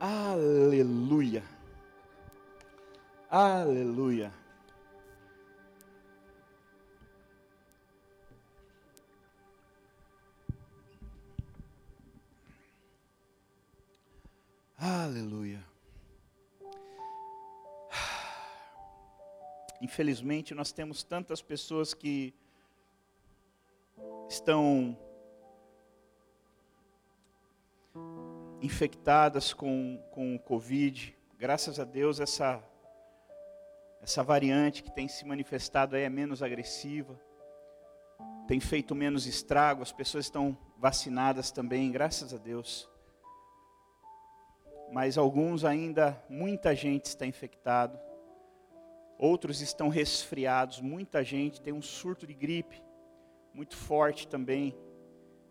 Aleluia. 0.00 1.42
Aleluia. 3.28 4.32
Aleluia. 14.78 15.64
Infelizmente, 19.82 20.54
nós 20.54 20.70
temos 20.70 21.02
tantas 21.02 21.42
pessoas 21.42 21.92
que 21.92 22.32
estão 24.28 24.96
infectadas 28.60 29.52
com, 29.52 30.02
com 30.10 30.34
o 30.34 30.38
Covid. 30.38 31.16
Graças 31.38 31.78
a 31.78 31.84
Deus, 31.84 32.20
essa, 32.20 32.62
essa 34.02 34.22
variante 34.22 34.82
que 34.82 34.90
tem 34.90 35.06
se 35.06 35.24
manifestado 35.24 35.94
aí 35.94 36.02
é 36.02 36.08
menos 36.08 36.42
agressiva, 36.42 37.18
tem 38.48 38.58
feito 38.58 38.94
menos 38.94 39.26
estrago, 39.26 39.82
as 39.82 39.92
pessoas 39.92 40.24
estão 40.24 40.56
vacinadas 40.76 41.50
também, 41.50 41.92
graças 41.92 42.34
a 42.34 42.38
Deus. 42.38 42.88
Mas 44.90 45.18
alguns 45.18 45.64
ainda, 45.64 46.20
muita 46.28 46.74
gente 46.74 47.04
está 47.04 47.26
infectado, 47.26 47.98
outros 49.18 49.60
estão 49.60 49.88
resfriados, 49.88 50.80
muita 50.80 51.22
gente 51.22 51.60
tem 51.60 51.72
um 51.72 51.82
surto 51.82 52.26
de 52.26 52.34
gripe, 52.34 52.82
muito 53.52 53.76
forte 53.76 54.26
também. 54.26 54.74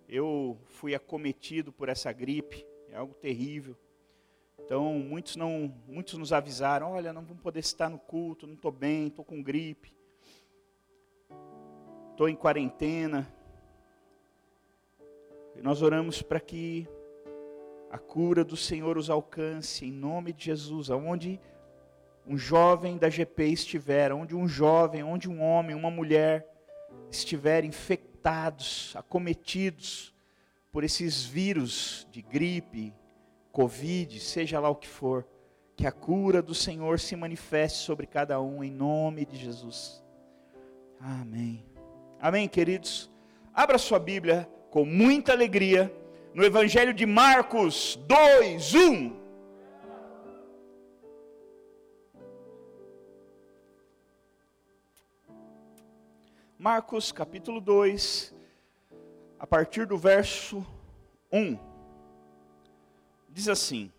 Eu 0.10 0.58
fui 0.68 0.96
acometido 0.96 1.72
por 1.72 1.88
essa 1.88 2.12
gripe, 2.12 2.66
é 2.92 2.98
algo 2.98 3.14
terrível. 3.14 3.76
Então, 4.60 4.94
muitos 4.96 5.36
não, 5.36 5.74
muitos 5.88 6.16
nos 6.16 6.34
avisaram, 6.34 6.92
olha, 6.92 7.14
não 7.14 7.24
vamos 7.24 7.42
poder 7.42 7.60
estar 7.60 7.90
no 7.90 8.00
culto, 8.00 8.46
não 8.46 8.56
estou 8.56 8.72
bem, 8.72 9.08
estou 9.08 9.24
com 9.24 9.42
gripe. 9.42 9.94
Estou 12.12 12.28
em 12.28 12.36
quarentena. 12.36 13.32
E 15.56 15.62
nós 15.62 15.82
oramos 15.82 16.22
para 16.22 16.40
que 16.40 16.88
a 17.90 17.98
cura 17.98 18.44
do 18.44 18.58
Senhor 18.58 18.98
os 18.98 19.10
alcance, 19.10 19.86
em 19.86 19.92
nome 19.92 20.34
de 20.34 20.46
Jesus, 20.46 20.90
aonde 20.90 21.40
um 22.26 22.38
jovem 22.38 22.98
da 22.98 23.10
GP 23.10 23.46
estiver, 23.46 24.12
onde 24.12 24.36
um 24.36 24.48
jovem, 24.48 25.04
onde 25.04 25.30
um 25.30 25.42
homem, 25.42 25.76
uma 25.76 25.90
mulher 25.90 26.46
estiver 27.10 27.64
infectados, 27.64 28.94
acometidos, 28.96 30.14
por 30.78 30.84
esses 30.84 31.26
vírus 31.26 32.08
de 32.12 32.22
gripe, 32.22 32.94
Covid, 33.52 34.20
seja 34.20 34.60
lá 34.60 34.70
o 34.70 34.76
que 34.76 34.88
for, 34.88 35.28
que 35.76 35.88
a 35.88 35.92
cura 35.92 36.40
do 36.40 36.54
Senhor 36.54 37.00
se 37.00 37.16
manifeste 37.16 37.80
sobre 37.80 38.06
cada 38.06 38.40
um, 38.40 38.64
em 38.64 38.70
nome 38.70 39.26
de 39.26 39.38
Jesus. 39.38 40.04
Amém. 41.00 41.66
Amém, 42.22 42.48
queridos? 42.48 43.10
Abra 43.52 43.80
sua 43.80 43.98
Bíblia 43.98 44.48
com 44.70 44.86
muita 44.86 45.32
alegria 45.32 45.92
no 46.32 46.46
Evangelho 46.46 46.94
de 46.94 47.08
Marcos 47.08 48.00
2, 48.06 48.76
1. 48.76 49.18
Marcos 56.60 57.12
capítulo 57.12 57.60
2, 57.60 58.37
a 59.40 59.46
partir 59.46 59.86
do 59.86 59.98
verso 59.98 60.66
1. 61.32 61.58
Diz 63.30 63.48
assim: 63.48 63.92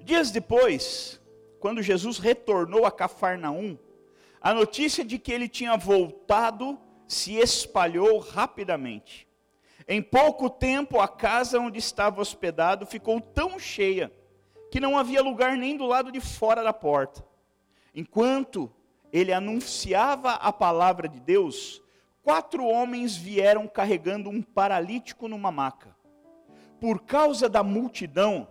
Dias 0.00 0.30
depois, 0.30 1.20
quando 1.58 1.82
Jesus 1.82 2.18
retornou 2.18 2.84
a 2.84 2.92
Cafarnaum, 2.92 3.78
a 4.40 4.54
notícia 4.54 5.04
de 5.04 5.18
que 5.18 5.32
ele 5.32 5.48
tinha 5.48 5.76
voltado 5.76 6.78
se 7.06 7.36
espalhou 7.36 8.18
rapidamente. 8.18 9.28
Em 9.86 10.00
pouco 10.00 10.48
tempo, 10.48 11.00
a 11.00 11.08
casa 11.08 11.58
onde 11.58 11.78
estava 11.78 12.20
hospedado 12.20 12.86
ficou 12.86 13.20
tão 13.20 13.58
cheia 13.58 14.12
que 14.70 14.78
não 14.78 14.96
havia 14.96 15.20
lugar 15.20 15.56
nem 15.56 15.76
do 15.76 15.84
lado 15.84 16.12
de 16.12 16.20
fora 16.20 16.62
da 16.62 16.72
porta. 16.72 17.24
Enquanto 17.94 18.72
ele 19.12 19.32
anunciava 19.32 20.34
a 20.34 20.52
palavra 20.52 21.08
de 21.08 21.18
Deus, 21.18 21.82
quatro 22.22 22.64
homens 22.64 23.16
vieram 23.16 23.66
carregando 23.66 24.30
um 24.30 24.42
paralítico 24.42 25.28
numa 25.28 25.50
maca. 25.50 25.96
Por 26.80 27.02
causa 27.02 27.48
da 27.48 27.62
multidão, 27.62 28.48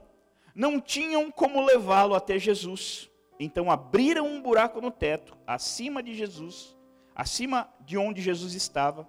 não 0.53 0.79
tinham 0.79 1.31
como 1.31 1.65
levá-lo 1.65 2.13
até 2.13 2.37
Jesus. 2.37 3.09
Então 3.39 3.71
abriram 3.71 4.27
um 4.27 4.41
buraco 4.41 4.81
no 4.81 4.91
teto, 4.91 5.37
acima 5.47 6.03
de 6.03 6.13
Jesus, 6.13 6.77
acima 7.15 7.69
de 7.79 7.97
onde 7.97 8.21
Jesus 8.21 8.53
estava, 8.53 9.07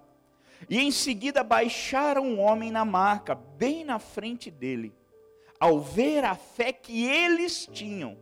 e 0.68 0.78
em 0.78 0.90
seguida 0.90 1.42
baixaram 1.42 2.24
um 2.24 2.40
homem 2.40 2.70
na 2.70 2.84
maca, 2.84 3.34
bem 3.34 3.84
na 3.84 3.98
frente 3.98 4.50
dele. 4.50 4.94
Ao 5.58 5.80
ver 5.80 6.24
a 6.24 6.34
fé 6.34 6.72
que 6.72 7.04
eles 7.04 7.68
tinham, 7.70 8.16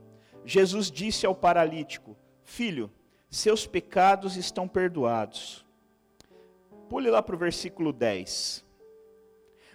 Jesus 0.45 0.91
disse 0.91 1.27
ao 1.27 1.35
paralítico: 1.35 2.17
Filho, 2.43 2.91
seus 3.29 3.67
pecados 3.67 4.37
estão 4.37 4.67
perdoados. 4.67 5.68
Pule 6.89 7.11
lá 7.11 7.23
para 7.23 7.35
o 7.35 7.39
versículo 7.39 7.93
10. 7.93 8.65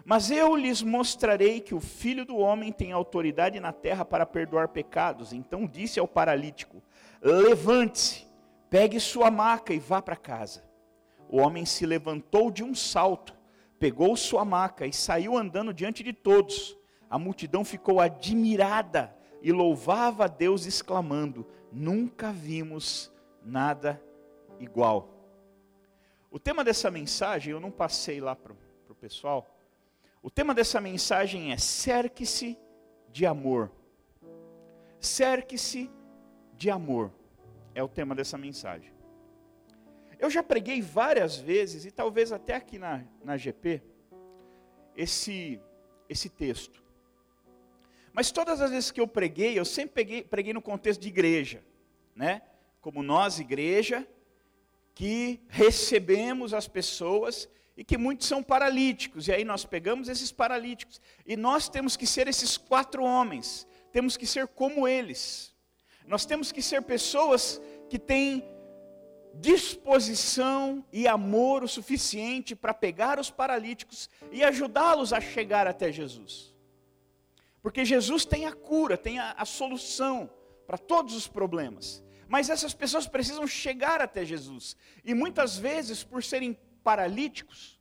Mas 0.05 0.31
eu 0.31 0.55
lhes 0.55 0.81
mostrarei 0.81 1.61
que 1.61 1.73
o 1.73 1.79
filho 1.79 2.25
do 2.25 2.35
homem 2.37 2.71
tem 2.71 2.91
autoridade 2.91 3.59
na 3.59 3.71
terra 3.71 4.03
para 4.03 4.25
perdoar 4.25 4.69
pecados. 4.69 5.31
Então 5.31 5.65
disse 5.65 5.99
ao 5.99 6.07
paralítico: 6.07 6.81
Levante-se, 7.21 8.27
pegue 8.69 8.99
sua 8.99 9.31
maca 9.31 9.73
e 9.73 9.79
vá 9.79 10.01
para 10.01 10.15
casa. 10.15 10.63
O 11.29 11.37
homem 11.37 11.65
se 11.65 11.85
levantou 11.85 12.51
de 12.51 12.63
um 12.63 12.75
salto, 12.75 13.33
pegou 13.79 14.15
sua 14.17 14.43
maca 14.43 14.85
e 14.85 14.91
saiu 14.91 15.37
andando 15.37 15.73
diante 15.73 16.03
de 16.03 16.11
todos. 16.11 16.77
A 17.09 17.17
multidão 17.17 17.63
ficou 17.63 18.01
admirada 18.01 19.15
e 19.41 19.51
louvava 19.51 20.25
a 20.25 20.27
Deus, 20.27 20.65
exclamando: 20.65 21.47
Nunca 21.71 22.31
vimos 22.31 23.13
nada 23.43 24.03
igual. 24.59 25.12
O 26.33 26.39
tema 26.39 26.63
dessa 26.63 26.89
mensagem, 26.89 27.51
eu 27.51 27.59
não 27.59 27.69
passei 27.69 28.19
lá 28.19 28.35
para 28.35 28.53
o 28.89 28.95
pessoal. 28.95 29.55
O 30.19 30.31
tema 30.31 30.51
dessa 30.51 30.81
mensagem 30.81 31.51
é 31.51 31.57
cerque-se 31.57 32.57
de 33.11 33.23
amor. 33.23 33.71
Cerque-se 34.99 35.91
de 36.53 36.71
amor. 36.71 37.11
É 37.75 37.83
o 37.83 37.87
tema 37.87 38.15
dessa 38.15 38.35
mensagem. 38.35 38.91
Eu 40.17 40.27
já 40.27 40.41
preguei 40.41 40.81
várias 40.81 41.37
vezes, 41.37 41.85
e 41.85 41.91
talvez 41.91 42.31
até 42.31 42.55
aqui 42.55 42.79
na, 42.79 43.03
na 43.23 43.37
GP, 43.37 43.83
esse, 44.97 45.61
esse 46.09 46.29
texto. 46.29 46.83
Mas 48.11 48.31
todas 48.31 48.59
as 48.59 48.71
vezes 48.71 48.89
que 48.89 48.99
eu 48.99 49.07
preguei, 49.07 49.59
eu 49.59 49.65
sempre 49.65 49.93
preguei, 49.93 50.23
preguei 50.23 50.51
no 50.51 50.63
contexto 50.63 50.99
de 50.99 51.09
igreja. 51.09 51.63
Né? 52.15 52.41
Como 52.81 53.03
nós, 53.03 53.39
igreja, 53.39 54.07
que 54.93 55.41
recebemos 55.47 56.53
as 56.53 56.67
pessoas 56.67 57.49
e 57.75 57.83
que 57.83 57.97
muitos 57.97 58.27
são 58.27 58.43
paralíticos. 58.43 59.27
E 59.27 59.31
aí 59.31 59.43
nós 59.43 59.65
pegamos 59.65 60.07
esses 60.07 60.31
paralíticos 60.31 61.01
e 61.25 61.35
nós 61.35 61.67
temos 61.67 61.97
que 61.97 62.05
ser 62.05 62.27
esses 62.27 62.57
quatro 62.57 63.03
homens, 63.03 63.67
temos 63.91 64.15
que 64.15 64.25
ser 64.25 64.47
como 64.47 64.87
eles. 64.87 65.53
Nós 66.05 66.25
temos 66.25 66.51
que 66.51 66.61
ser 66.61 66.81
pessoas 66.81 67.61
que 67.89 67.97
têm 67.97 68.43
disposição 69.35 70.85
e 70.91 71.07
amor 71.07 71.63
o 71.63 71.67
suficiente 71.67 72.55
para 72.55 72.73
pegar 72.73 73.19
os 73.19 73.31
paralíticos 73.31 74.09
e 74.31 74.43
ajudá-los 74.43 75.11
a 75.11 75.19
chegar 75.19 75.65
até 75.65 75.91
Jesus. 75.91 76.53
Porque 77.61 77.83
Jesus 77.85 78.25
tem 78.25 78.45
a 78.45 78.53
cura, 78.53 78.97
tem 78.97 79.17
a, 79.17 79.31
a 79.31 79.45
solução 79.45 80.29
para 80.67 80.77
todos 80.77 81.15
os 81.15 81.27
problemas. 81.27 82.03
Mas 82.33 82.49
essas 82.49 82.73
pessoas 82.73 83.05
precisam 83.05 83.45
chegar 83.45 84.01
até 84.01 84.25
Jesus. 84.25 84.75
E 85.05 85.13
muitas 85.13 85.55
vezes, 85.55 86.03
por 86.03 86.23
serem 86.23 86.57
paralíticos, 86.83 87.79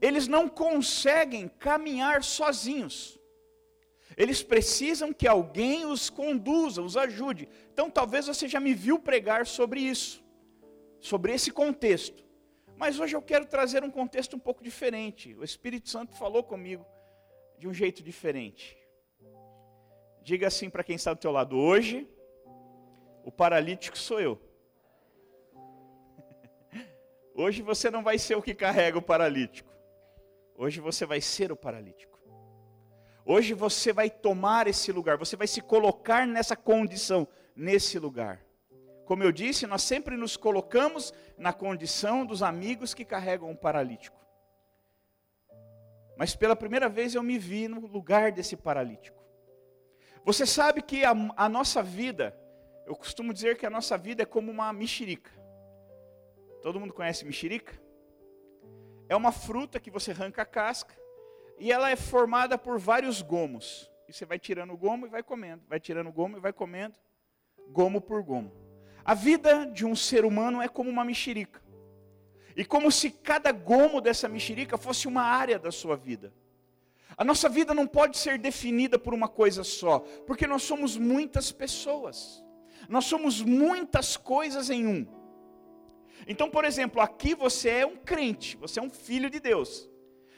eles 0.00 0.26
não 0.26 0.48
conseguem 0.48 1.46
caminhar 1.46 2.24
sozinhos. 2.24 3.16
Eles 4.16 4.42
precisam 4.42 5.12
que 5.12 5.28
alguém 5.28 5.86
os 5.86 6.10
conduza, 6.10 6.82
os 6.82 6.96
ajude. 6.96 7.48
Então, 7.72 7.88
talvez 7.88 8.26
você 8.26 8.48
já 8.48 8.58
me 8.58 8.74
viu 8.74 8.98
pregar 8.98 9.46
sobre 9.46 9.78
isso, 9.78 10.24
sobre 10.98 11.32
esse 11.32 11.52
contexto. 11.52 12.24
Mas 12.76 12.98
hoje 12.98 13.14
eu 13.14 13.22
quero 13.22 13.46
trazer 13.46 13.84
um 13.84 13.90
contexto 14.00 14.34
um 14.34 14.40
pouco 14.40 14.64
diferente. 14.64 15.32
O 15.34 15.44
Espírito 15.44 15.88
Santo 15.88 16.16
falou 16.16 16.42
comigo 16.42 16.84
de 17.56 17.68
um 17.68 17.72
jeito 17.72 18.02
diferente. 18.02 18.76
Diga 20.24 20.48
assim 20.48 20.68
para 20.68 20.82
quem 20.82 20.96
está 20.96 21.14
do 21.14 21.20
teu 21.20 21.30
lado 21.30 21.56
hoje, 21.56 22.08
o 23.24 23.32
paralítico 23.32 23.96
sou 23.96 24.20
eu. 24.20 24.40
Hoje 27.34 27.62
você 27.62 27.90
não 27.90 28.02
vai 28.02 28.18
ser 28.18 28.36
o 28.36 28.42
que 28.42 28.54
carrega 28.54 28.98
o 28.98 29.02
paralítico. 29.02 29.72
Hoje 30.54 30.80
você 30.80 31.04
vai 31.04 31.20
ser 31.20 31.50
o 31.50 31.56
paralítico. 31.56 32.14
Hoje 33.24 33.54
você 33.54 33.92
vai 33.92 34.10
tomar 34.10 34.66
esse 34.66 34.92
lugar, 34.92 35.16
você 35.16 35.34
vai 35.34 35.46
se 35.46 35.62
colocar 35.62 36.26
nessa 36.26 36.54
condição, 36.54 37.26
nesse 37.56 37.98
lugar. 37.98 38.44
Como 39.06 39.22
eu 39.22 39.32
disse, 39.32 39.66
nós 39.66 39.82
sempre 39.82 40.16
nos 40.16 40.36
colocamos 40.36 41.12
na 41.36 41.52
condição 41.52 42.24
dos 42.24 42.42
amigos 42.42 42.92
que 42.92 43.04
carregam 43.04 43.50
um 43.50 43.56
paralítico. 43.56 44.18
Mas 46.16 46.36
pela 46.36 46.54
primeira 46.54 46.88
vez 46.88 47.14
eu 47.14 47.22
me 47.22 47.38
vi 47.38 47.66
no 47.66 47.80
lugar 47.80 48.30
desse 48.30 48.56
paralítico. 48.56 49.22
Você 50.24 50.46
sabe 50.46 50.82
que 50.82 51.04
a, 51.04 51.14
a 51.36 51.48
nossa 51.48 51.82
vida, 51.82 52.38
eu 52.86 52.94
costumo 52.94 53.32
dizer 53.32 53.56
que 53.56 53.66
a 53.66 53.70
nossa 53.70 53.96
vida 53.96 54.22
é 54.22 54.26
como 54.26 54.50
uma 54.50 54.72
mexerica. 54.72 55.30
Todo 56.62 56.78
mundo 56.80 56.92
conhece 56.92 57.24
mexerica? 57.24 57.80
É 59.08 59.16
uma 59.16 59.32
fruta 59.32 59.80
que 59.80 59.90
você 59.90 60.10
arranca 60.10 60.42
a 60.42 60.46
casca 60.46 60.94
e 61.58 61.70
ela 61.70 61.90
é 61.90 61.96
formada 61.96 62.58
por 62.58 62.78
vários 62.78 63.22
gomos. 63.22 63.90
E 64.08 64.12
você 64.12 64.24
vai 64.24 64.38
tirando 64.38 64.72
o 64.72 64.76
gomo 64.76 65.06
e 65.06 65.08
vai 65.08 65.22
comendo, 65.22 65.62
vai 65.68 65.80
tirando 65.80 66.08
o 66.08 66.12
gomo 66.12 66.36
e 66.36 66.40
vai 66.40 66.52
comendo, 66.52 66.94
gomo 67.68 68.00
por 68.00 68.22
gomo. 68.22 68.52
A 69.04 69.14
vida 69.14 69.66
de 69.66 69.84
um 69.84 69.94
ser 69.94 70.24
humano 70.24 70.60
é 70.60 70.68
como 70.68 70.90
uma 70.90 71.04
mexerica. 71.04 71.62
E 72.56 72.64
como 72.64 72.92
se 72.92 73.10
cada 73.10 73.50
gomo 73.50 74.00
dessa 74.00 74.28
mexerica 74.28 74.78
fosse 74.78 75.08
uma 75.08 75.22
área 75.22 75.58
da 75.58 75.72
sua 75.72 75.96
vida. 75.96 76.32
A 77.16 77.24
nossa 77.24 77.48
vida 77.48 77.74
não 77.74 77.86
pode 77.86 78.18
ser 78.18 78.38
definida 78.38 78.98
por 78.98 79.14
uma 79.14 79.28
coisa 79.28 79.62
só, 79.64 80.00
porque 80.26 80.46
nós 80.46 80.62
somos 80.62 80.96
muitas 80.96 81.50
pessoas. 81.52 82.43
Nós 82.88 83.04
somos 83.04 83.42
muitas 83.42 84.16
coisas 84.16 84.70
em 84.70 84.86
um. 84.86 85.06
Então, 86.26 86.50
por 86.50 86.64
exemplo, 86.64 87.00
aqui 87.00 87.34
você 87.34 87.68
é 87.70 87.86
um 87.86 87.96
crente, 87.96 88.56
você 88.56 88.80
é 88.80 88.82
um 88.82 88.90
filho 88.90 89.28
de 89.28 89.40
Deus. 89.40 89.88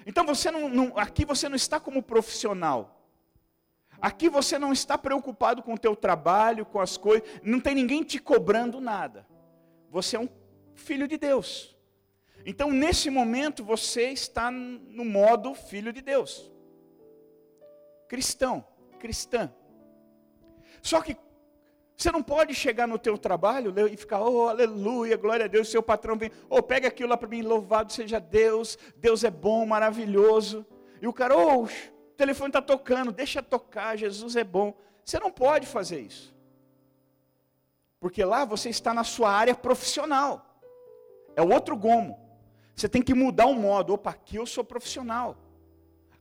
Então 0.04 0.24
você 0.24 0.50
não, 0.50 0.68
não, 0.68 0.92
aqui 0.96 1.24
você 1.24 1.48
não 1.48 1.56
está 1.56 1.80
como 1.80 2.02
profissional. 2.02 2.92
Aqui 4.00 4.28
você 4.28 4.58
não 4.58 4.72
está 4.72 4.96
preocupado 4.98 5.62
com 5.62 5.74
o 5.74 5.78
teu 5.78 5.96
trabalho, 5.96 6.66
com 6.66 6.80
as 6.80 6.96
coisas, 6.96 7.28
não 7.42 7.58
tem 7.58 7.74
ninguém 7.74 8.02
te 8.02 8.18
cobrando 8.18 8.80
nada. 8.80 9.26
Você 9.90 10.16
é 10.16 10.20
um 10.20 10.28
filho 10.74 11.08
de 11.08 11.16
Deus. 11.16 11.76
Então, 12.44 12.70
nesse 12.70 13.10
momento, 13.10 13.64
você 13.64 14.10
está 14.10 14.50
no 14.50 15.04
modo 15.04 15.54
filho 15.54 15.92
de 15.92 16.00
Deus. 16.00 16.52
Cristão, 18.08 18.64
cristã. 19.00 19.52
Só 20.80 21.00
que 21.00 21.16
você 21.96 22.12
não 22.12 22.22
pode 22.22 22.54
chegar 22.54 22.86
no 22.86 22.98
teu 22.98 23.16
trabalho 23.16 23.74
e 23.90 23.96
ficar, 23.96 24.20
oh, 24.20 24.48
aleluia, 24.48 25.16
glória 25.16 25.46
a 25.46 25.48
Deus, 25.48 25.70
seu 25.70 25.82
patrão 25.82 26.16
vem, 26.16 26.30
oh, 26.50 26.62
pega 26.62 26.88
aquilo 26.88 27.08
lá 27.08 27.16
para 27.16 27.28
mim, 27.28 27.40
louvado 27.40 27.92
seja 27.92 28.18
Deus, 28.18 28.78
Deus 28.96 29.24
é 29.24 29.30
bom, 29.30 29.64
maravilhoso. 29.64 30.66
E 31.00 31.08
o 31.08 31.12
cara, 31.12 31.34
oh, 31.34 31.64
o 31.64 31.68
telefone 32.16 32.50
está 32.50 32.60
tocando, 32.60 33.10
deixa 33.10 33.42
tocar, 33.42 33.96
Jesus 33.96 34.36
é 34.36 34.44
bom. 34.44 34.76
Você 35.02 35.18
não 35.18 35.30
pode 35.30 35.66
fazer 35.66 36.00
isso. 36.00 36.36
Porque 37.98 38.22
lá 38.24 38.44
você 38.44 38.68
está 38.68 38.92
na 38.92 39.02
sua 39.02 39.30
área 39.30 39.54
profissional. 39.54 40.60
É 41.34 41.40
outro 41.40 41.76
gomo. 41.76 42.18
Você 42.74 42.88
tem 42.88 43.00
que 43.00 43.14
mudar 43.14 43.46
o 43.46 43.54
modo. 43.54 43.94
Opa, 43.94 44.10
aqui 44.10 44.36
eu 44.36 44.44
sou 44.44 44.62
profissional. 44.62 45.36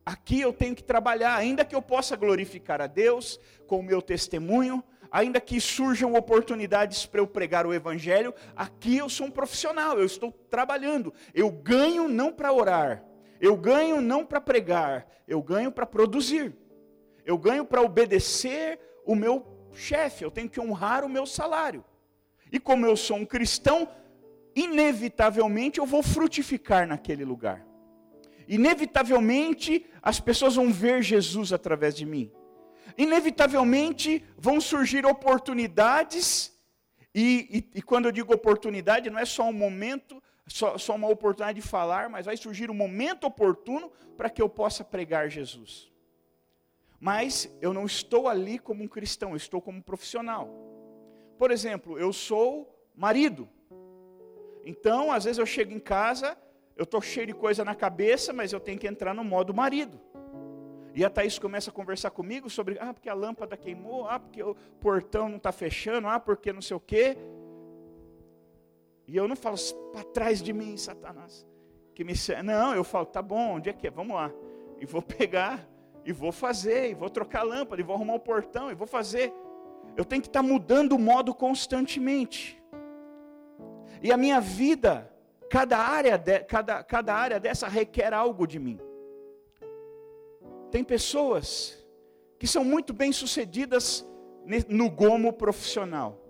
Aqui 0.06 0.40
eu 0.40 0.54
tenho 0.54 0.76
que 0.76 0.84
trabalhar, 0.84 1.36
ainda 1.36 1.66
que 1.66 1.76
eu 1.76 1.82
possa 1.82 2.16
glorificar 2.16 2.80
a 2.80 2.86
Deus 2.86 3.40
com 3.66 3.80
o 3.80 3.84
meu 3.84 4.04
testemunho, 4.04 4.84
ainda 5.12 5.40
que 5.40 5.60
surjam 5.60 6.14
oportunidades 6.14 7.06
para 7.06 7.22
eu 7.22 7.28
pregar 7.28 7.66
o 7.66 7.74
Evangelho, 7.74 8.34
aqui 8.56 8.98
eu 8.98 9.10
sou 9.10 9.28
um 9.28 9.32
profissional, 9.32 9.98
eu 9.98 10.06
estou 10.06 10.32
trabalhando. 10.50 11.14
Eu 11.34 11.50
ganho 11.52 12.08
não 12.08 12.32
para 12.32 12.52
orar, 12.52 13.04
eu 13.40 13.56
ganho 13.56 14.02
não 14.02 14.26
para 14.26 14.42
pregar, 14.42 15.08
eu 15.28 15.42
ganho 15.42 15.72
para 15.72 15.86
produzir. 15.86 16.56
Eu 17.26 17.38
ganho 17.38 17.66
para 17.66 17.82
obedecer 17.82 18.80
o 19.06 19.16
meu 19.16 19.46
chefe, 19.74 20.24
eu 20.24 20.32
tenho 20.32 20.50
que 20.50 20.60
honrar 20.60 21.04
o 21.04 21.10
meu 21.10 21.26
salário. 21.26 21.84
E 22.52 22.60
como 22.60 22.86
eu 22.86 22.96
sou 22.96 23.18
um 23.18 23.26
cristão, 23.26 23.88
inevitavelmente 24.56 25.80
eu 25.80 25.86
vou 25.86 26.04
frutificar 26.04 26.88
naquele 26.88 27.26
lugar. 27.26 27.66
Inevitavelmente 28.48 29.86
as 30.04 30.20
pessoas 30.20 30.56
vão 30.56 30.72
ver 30.72 31.02
Jesus 31.02 31.52
através 31.52 31.96
de 31.96 32.06
mim 32.06 32.32
inevitavelmente 32.98 34.24
vão 34.38 34.60
surgir 34.62 35.06
oportunidades, 35.06 36.54
e, 37.14 37.68
e, 37.74 37.80
e, 37.80 37.82
quando 37.82 38.06
eu 38.06 38.12
digo 38.12 38.34
oportunidade, 38.34 39.10
não 39.10 39.20
é 39.20 39.26
só 39.26 39.44
um 39.44 39.54
momento, 39.54 40.22
só, 40.48 40.78
só 40.78 40.96
uma 40.96 41.08
oportunidade 41.08 41.62
de 41.62 41.68
falar, 41.68 42.10
mas 42.10 42.26
vai 42.26 42.36
surgir 42.36 42.70
um 42.70 42.74
momento 42.74 43.26
oportuno 43.26 43.92
para 44.18 44.30
que 44.30 44.42
eu 44.42 44.50
possa 44.50 44.84
pregar 44.84 45.30
Jesus. 45.30 45.90
Mas 47.00 47.50
eu 47.62 47.74
não 47.74 47.86
estou 47.86 48.28
ali 48.28 48.60
como 48.60 48.84
um 48.84 48.88
cristão, 48.88 49.32
eu 49.32 49.38
estou 49.38 49.62
como 49.62 49.78
um 49.78 49.82
profissional. 49.82 50.50
Por 51.38 51.52
exemplo, 51.52 51.98
eu 51.98 52.12
sou 52.12 52.74
marido. 52.96 53.48
Então, 54.66 55.12
às 55.12 55.26
vezes 55.26 55.38
eu 55.38 55.46
chego 55.46 55.72
em 55.72 55.80
casa, 55.80 56.38
eu 56.76 56.84
estou 56.84 57.02
cheio 57.02 57.28
de 57.28 57.34
coisa 57.34 57.64
na 57.64 57.76
cabeça, 57.76 58.34
mas 58.34 58.52
eu 58.52 58.60
tenho 58.60 58.80
que 58.80 58.88
entrar 58.88 59.14
no 59.14 59.24
modo 59.24 59.54
marido. 59.54 60.00
E 60.96 61.04
a 61.04 61.10
Thaís 61.10 61.38
começa 61.38 61.70
a 61.70 61.74
conversar 61.74 62.10
comigo 62.10 62.50
sobre, 62.50 62.80
ah, 62.80 62.94
porque 62.94 63.10
a 63.10 63.14
lâmpada 63.14 63.58
queimou, 63.58 64.08
ah, 64.08 64.18
porque 64.18 64.42
o 64.42 64.56
portão 64.80 65.28
não 65.28 65.36
está 65.36 65.52
fechando, 65.52 66.08
ah, 66.08 66.18
porque 66.18 66.54
não 66.54 66.62
sei 66.62 66.78
o 66.78 66.80
quê. 66.80 67.18
E 69.06 69.18
eu 69.18 69.28
não 69.28 69.36
falo 69.36 69.58
para 69.92 70.06
trás 70.06 70.42
de 70.42 70.54
mim, 70.54 70.78
Satanás. 70.78 71.46
Que 71.94 72.06
me... 72.06 72.14
Não, 72.46 72.74
eu 72.74 72.86
falo, 72.86 73.06
tá 73.06 73.22
bom, 73.22 73.56
onde 73.56 73.70
é 73.70 73.74
que 73.74 73.88
é? 73.88 73.92
Vamos 73.92 74.16
lá. 74.16 74.32
E 74.80 74.86
vou 74.86 75.02
pegar, 75.02 75.68
e 76.06 76.14
vou 76.14 76.32
fazer, 76.32 76.92
e 76.92 76.94
vou 76.94 77.10
trocar 77.10 77.42
a 77.42 77.44
lâmpada, 77.44 77.82
e 77.82 77.84
vou 77.84 77.94
arrumar 77.98 78.16
o 78.16 78.20
portão, 78.20 78.72
e 78.72 78.74
vou 78.74 78.88
fazer. 78.88 79.34
Eu 79.98 80.06
tenho 80.06 80.22
que 80.22 80.30
estar 80.30 80.42
tá 80.42 80.48
mudando 80.48 80.94
o 80.94 81.00
modo 81.00 81.36
constantemente. 81.36 82.64
E 84.02 84.14
a 84.14 84.18
minha 84.18 84.40
vida, 84.40 85.12
cada 85.50 85.78
área, 85.78 86.18
de, 86.18 86.40
cada, 86.40 86.82
cada 86.86 87.14
área 87.14 87.38
dessa 87.38 87.68
requer 87.68 88.14
algo 88.14 88.48
de 88.48 88.60
mim. 88.60 88.80
Tem 90.72 90.84
pessoas 90.84 91.86
que 92.38 92.48
são 92.48 92.64
muito 92.64 92.94
bem 92.94 93.12
sucedidas 93.12 94.06
no 94.68 94.90
gomo 94.90 95.34
profissional. 95.34 96.22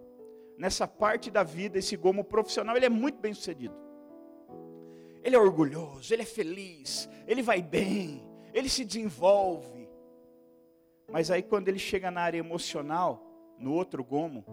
Nessa 0.57 0.87
parte 0.87 1.29
da 1.29 1.43
vida, 1.43 1.77
esse 1.77 1.97
gomo 1.97 2.23
profissional, 2.23 2.75
ele 2.75 2.85
é 2.85 2.89
muito 2.89 3.19
bem 3.19 3.33
sucedido. 3.33 3.75
Ele 5.23 5.35
é 5.35 5.39
orgulhoso, 5.39 6.13
ele 6.13 6.21
é 6.21 6.25
feliz, 6.25 7.09
ele 7.27 7.41
vai 7.41 7.61
bem, 7.61 8.23
ele 8.53 8.69
se 8.69 8.85
desenvolve. 8.85 9.89
Mas 11.11 11.31
aí 11.31 11.41
quando 11.41 11.67
ele 11.67 11.79
chega 11.79 12.11
na 12.11 12.21
área 12.21 12.37
emocional, 12.37 13.25
no 13.57 13.73
outro 13.73 14.03
gomo, 14.03 14.45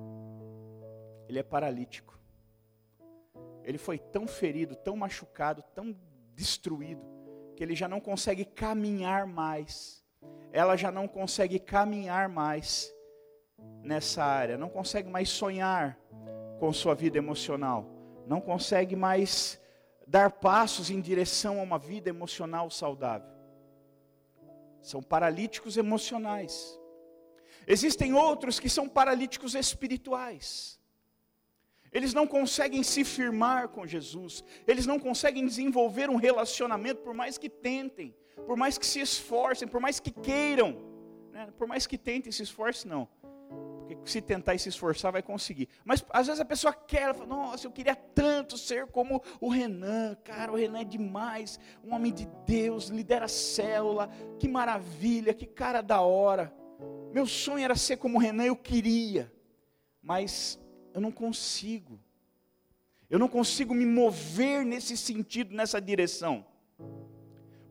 ele 1.28 1.38
é 1.38 1.42
paralítico. 1.42 2.18
Ele 3.64 3.78
foi 3.78 3.98
tão 3.98 4.26
ferido, 4.26 4.74
tão 4.74 4.96
machucado, 4.96 5.62
tão 5.74 5.96
destruído, 6.34 7.02
que 7.62 7.64
ele 7.64 7.76
já 7.76 7.86
não 7.86 8.00
consegue 8.00 8.44
caminhar 8.44 9.24
mais. 9.24 10.04
Ela 10.50 10.74
já 10.74 10.90
não 10.90 11.06
consegue 11.06 11.60
caminhar 11.60 12.28
mais 12.28 12.92
nessa 13.84 14.24
área, 14.24 14.58
não 14.58 14.68
consegue 14.68 15.08
mais 15.08 15.28
sonhar 15.28 15.96
com 16.58 16.72
sua 16.72 16.92
vida 16.92 17.18
emocional, 17.18 17.86
não 18.26 18.40
consegue 18.40 18.96
mais 18.96 19.60
dar 20.08 20.32
passos 20.32 20.90
em 20.90 21.00
direção 21.00 21.60
a 21.60 21.62
uma 21.62 21.78
vida 21.78 22.08
emocional 22.08 22.68
saudável. 22.68 23.30
São 24.80 25.00
paralíticos 25.00 25.76
emocionais. 25.76 26.76
Existem 27.64 28.12
outros 28.12 28.58
que 28.58 28.68
são 28.68 28.88
paralíticos 28.88 29.54
espirituais. 29.54 30.80
Eles 31.92 32.14
não 32.14 32.26
conseguem 32.26 32.82
se 32.82 33.04
firmar 33.04 33.68
com 33.68 33.86
Jesus, 33.86 34.42
eles 34.66 34.86
não 34.86 34.98
conseguem 34.98 35.44
desenvolver 35.44 36.08
um 36.08 36.16
relacionamento, 36.16 37.02
por 37.02 37.12
mais 37.12 37.36
que 37.36 37.50
tentem, 37.50 38.16
por 38.46 38.56
mais 38.56 38.78
que 38.78 38.86
se 38.86 39.00
esforcem, 39.00 39.68
por 39.68 39.80
mais 39.80 40.00
que 40.00 40.10
queiram, 40.10 40.78
né? 41.30 41.48
por 41.58 41.66
mais 41.66 41.86
que 41.86 41.98
tentem 41.98 42.32
se 42.32 42.42
esforcem, 42.42 42.90
não. 42.90 43.08
Porque 43.86 44.10
se 44.10 44.22
tentar 44.22 44.54
e 44.54 44.58
se 44.58 44.70
esforçar, 44.70 45.12
vai 45.12 45.22
conseguir. 45.22 45.68
Mas 45.84 46.02
às 46.10 46.26
vezes 46.26 46.40
a 46.40 46.44
pessoa 46.46 46.72
quer, 46.72 47.14
fala, 47.14 47.26
nossa, 47.26 47.66
eu 47.66 47.70
queria 47.70 47.94
tanto 47.94 48.56
ser 48.56 48.86
como 48.86 49.22
o 49.38 49.50
Renan, 49.50 50.16
cara, 50.24 50.50
o 50.50 50.56
Renan 50.56 50.80
é 50.80 50.84
demais, 50.84 51.60
um 51.84 51.94
homem 51.94 52.12
de 52.12 52.26
Deus, 52.46 52.88
lidera 52.88 53.26
a 53.26 53.28
célula, 53.28 54.08
que 54.38 54.48
maravilha, 54.48 55.34
que 55.34 55.46
cara 55.46 55.82
da 55.82 56.00
hora. 56.00 56.54
Meu 57.12 57.26
sonho 57.26 57.64
era 57.64 57.76
ser 57.76 57.98
como 57.98 58.16
o 58.16 58.20
Renan, 58.20 58.44
eu 58.44 58.56
queria, 58.56 59.30
mas 60.00 60.61
eu 60.94 61.00
não 61.00 61.12
consigo. 61.12 61.98
Eu 63.08 63.18
não 63.18 63.28
consigo 63.28 63.74
me 63.74 63.84
mover 63.84 64.64
nesse 64.64 64.96
sentido, 64.96 65.54
nessa 65.54 65.80
direção. 65.80 66.46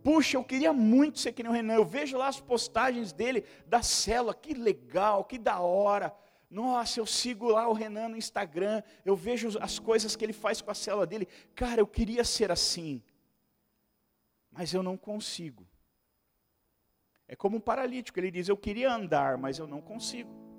Puxa, 0.04 0.38
eu 0.38 0.44
queria 0.44 0.74
muito 0.74 1.20
ser 1.20 1.32
que 1.32 1.44
nem 1.44 1.52
o 1.52 1.56
Renan. 1.56 1.76
Eu 1.76 1.86
vejo 1.86 2.18
lá 2.18 2.28
as 2.28 2.40
postagens 2.40 3.12
dele 3.12 3.44
da 3.68 3.82
célula, 3.82 4.34
que 4.34 4.54
legal, 4.54 5.24
que 5.24 5.38
da 5.38 5.60
hora. 5.60 6.14
Nossa, 6.50 7.00
eu 7.00 7.06
sigo 7.06 7.50
lá 7.50 7.68
o 7.68 7.74
Renan 7.74 8.10
no 8.10 8.18
Instagram, 8.18 8.84
eu 9.06 9.16
vejo 9.16 9.58
as 9.62 9.80
coisas 9.80 10.16
que 10.16 10.26
ele 10.26 10.34
faz 10.34 10.62
com 10.62 10.70
a 10.70 10.76
célula 10.76 11.08
dele. 11.08 11.28
Cara, 11.56 11.80
eu 11.80 11.88
queria 11.88 12.24
ser 12.24 12.52
assim. 12.52 13.02
Mas 14.52 14.74
eu 14.74 14.84
não 14.84 14.98
consigo. 14.98 15.66
É 17.28 17.36
como 17.36 17.58
um 17.58 17.62
paralítico, 17.62 18.20
ele 18.20 18.30
diz: 18.30 18.50
Eu 18.50 18.58
queria 18.58 18.94
andar, 18.94 19.38
mas 19.38 19.58
eu 19.58 19.66
não 19.66 19.82
consigo. 19.82 20.51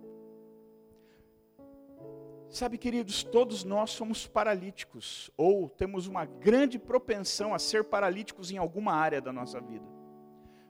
Sabe, 2.53 2.77
queridos, 2.77 3.25
todos 3.25 3.65
nós 3.65 3.93
somos 3.93 4.27
paralíticos, 4.27 5.31
ou 5.39 5.71
temos 5.71 6.07
uma 6.07 6.27
grande 6.27 6.79
propensão 6.79 7.55
a 7.55 7.59
ser 7.59 7.83
paralíticos 7.83 8.51
em 8.51 8.59
alguma 8.59 8.93
área 8.93 9.23
da 9.23 9.33
nossa 9.33 9.59
vida. 9.59 9.87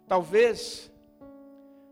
Talvez 0.07 0.93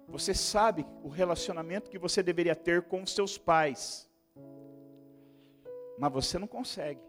você 0.06 0.32
sabe 0.32 0.87
o 1.02 1.09
relacionamento 1.09 1.90
que 1.90 1.99
você 1.99 2.23
deveria 2.23 2.54
ter 2.54 2.82
com 2.82 3.02
os 3.02 3.12
seus 3.12 3.37
pais, 3.37 4.09
mas 5.99 6.12
você 6.12 6.38
não 6.38 6.47
consegue. 6.47 7.02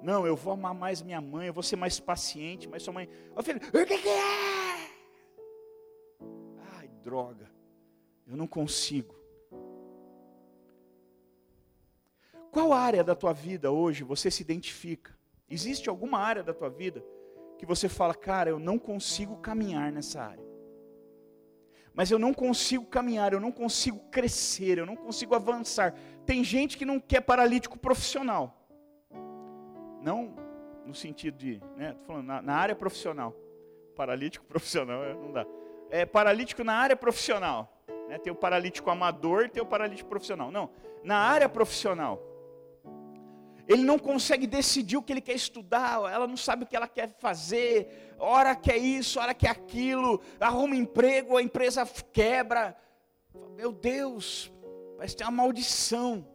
Não, 0.00 0.24
eu 0.24 0.36
vou 0.36 0.52
amar 0.52 0.72
mais 0.72 1.02
minha 1.02 1.20
mãe, 1.20 1.48
eu 1.48 1.52
vou 1.52 1.64
ser 1.64 1.74
mais 1.74 1.98
paciente, 1.98 2.68
mas 2.68 2.84
sua 2.84 2.94
mãe, 2.94 3.08
ô 3.34 3.42
filho, 3.42 3.58
o 3.58 3.84
que, 3.84 3.98
que 3.98 4.08
é? 4.08 4.90
Ai, 6.76 6.88
droga, 7.02 7.50
eu 8.24 8.36
não 8.36 8.46
consigo. 8.46 9.23
Qual 12.54 12.72
área 12.72 13.02
da 13.02 13.16
tua 13.16 13.32
vida 13.32 13.72
hoje 13.72 14.04
você 14.04 14.30
se 14.30 14.40
identifica? 14.40 15.12
Existe 15.50 15.88
alguma 15.88 16.20
área 16.20 16.40
da 16.40 16.54
tua 16.54 16.70
vida 16.70 17.04
que 17.58 17.66
você 17.66 17.88
fala, 17.88 18.14
cara, 18.14 18.48
eu 18.48 18.60
não 18.60 18.78
consigo 18.78 19.38
caminhar 19.38 19.90
nessa 19.90 20.22
área. 20.22 20.44
Mas 21.92 22.12
eu 22.12 22.18
não 22.18 22.32
consigo 22.32 22.86
caminhar, 22.86 23.32
eu 23.32 23.40
não 23.40 23.50
consigo 23.50 23.98
crescer, 24.08 24.78
eu 24.78 24.86
não 24.86 24.94
consigo 24.94 25.34
avançar. 25.34 25.96
Tem 26.24 26.44
gente 26.44 26.78
que 26.78 26.84
não 26.84 27.00
quer 27.00 27.22
paralítico 27.22 27.76
profissional. 27.76 28.56
Não 30.00 30.36
no 30.86 30.94
sentido 30.94 31.36
de, 31.36 31.60
né, 31.76 31.96
falando 32.06 32.26
na, 32.26 32.40
na 32.40 32.54
área 32.54 32.76
profissional. 32.76 33.34
Paralítico 33.96 34.46
profissional, 34.46 35.02
é, 35.02 35.12
não 35.12 35.32
dá. 35.32 35.44
É 35.90 36.06
paralítico 36.06 36.62
na 36.62 36.74
área 36.74 36.94
profissional. 36.94 37.82
Né, 38.08 38.16
tem 38.16 38.32
o 38.32 38.36
paralítico 38.36 38.88
amador, 38.90 39.50
tem 39.50 39.60
o 39.60 39.66
paralítico 39.66 40.08
profissional. 40.08 40.52
Não, 40.52 40.70
na 41.02 41.16
área 41.16 41.48
profissional 41.48 42.30
ele 43.66 43.82
não 43.82 43.98
consegue 43.98 44.46
decidir 44.46 44.96
o 44.96 45.02
que 45.02 45.12
ele 45.12 45.20
quer 45.20 45.34
estudar, 45.34 46.12
ela 46.12 46.26
não 46.26 46.36
sabe 46.36 46.64
o 46.64 46.66
que 46.66 46.76
ela 46.76 46.88
quer 46.88 47.08
fazer, 47.18 48.14
hora 48.18 48.54
quer 48.54 48.76
isso, 48.76 49.18
hora 49.18 49.32
quer 49.34 49.50
aquilo, 49.50 50.20
arruma 50.38 50.76
emprego, 50.76 51.36
a 51.36 51.42
empresa 51.42 51.86
quebra. 52.12 52.76
Meu 53.56 53.72
Deus, 53.72 54.52
parece 54.96 55.16
ter 55.16 55.24
uma 55.24 55.30
maldição. 55.30 56.26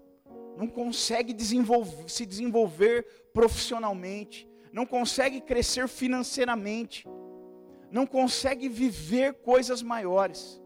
Não 0.57 0.67
consegue 0.67 1.31
desenvolver, 1.31 2.09
se 2.09 2.25
desenvolver 2.25 3.05
profissionalmente, 3.33 4.49
não 4.73 4.85
consegue 4.85 5.39
crescer 5.39 5.87
financeiramente, 5.87 7.07
não 7.91 8.05
consegue 8.05 8.67
viver 8.67 9.35
coisas 9.35 9.81
maiores. 9.81 10.61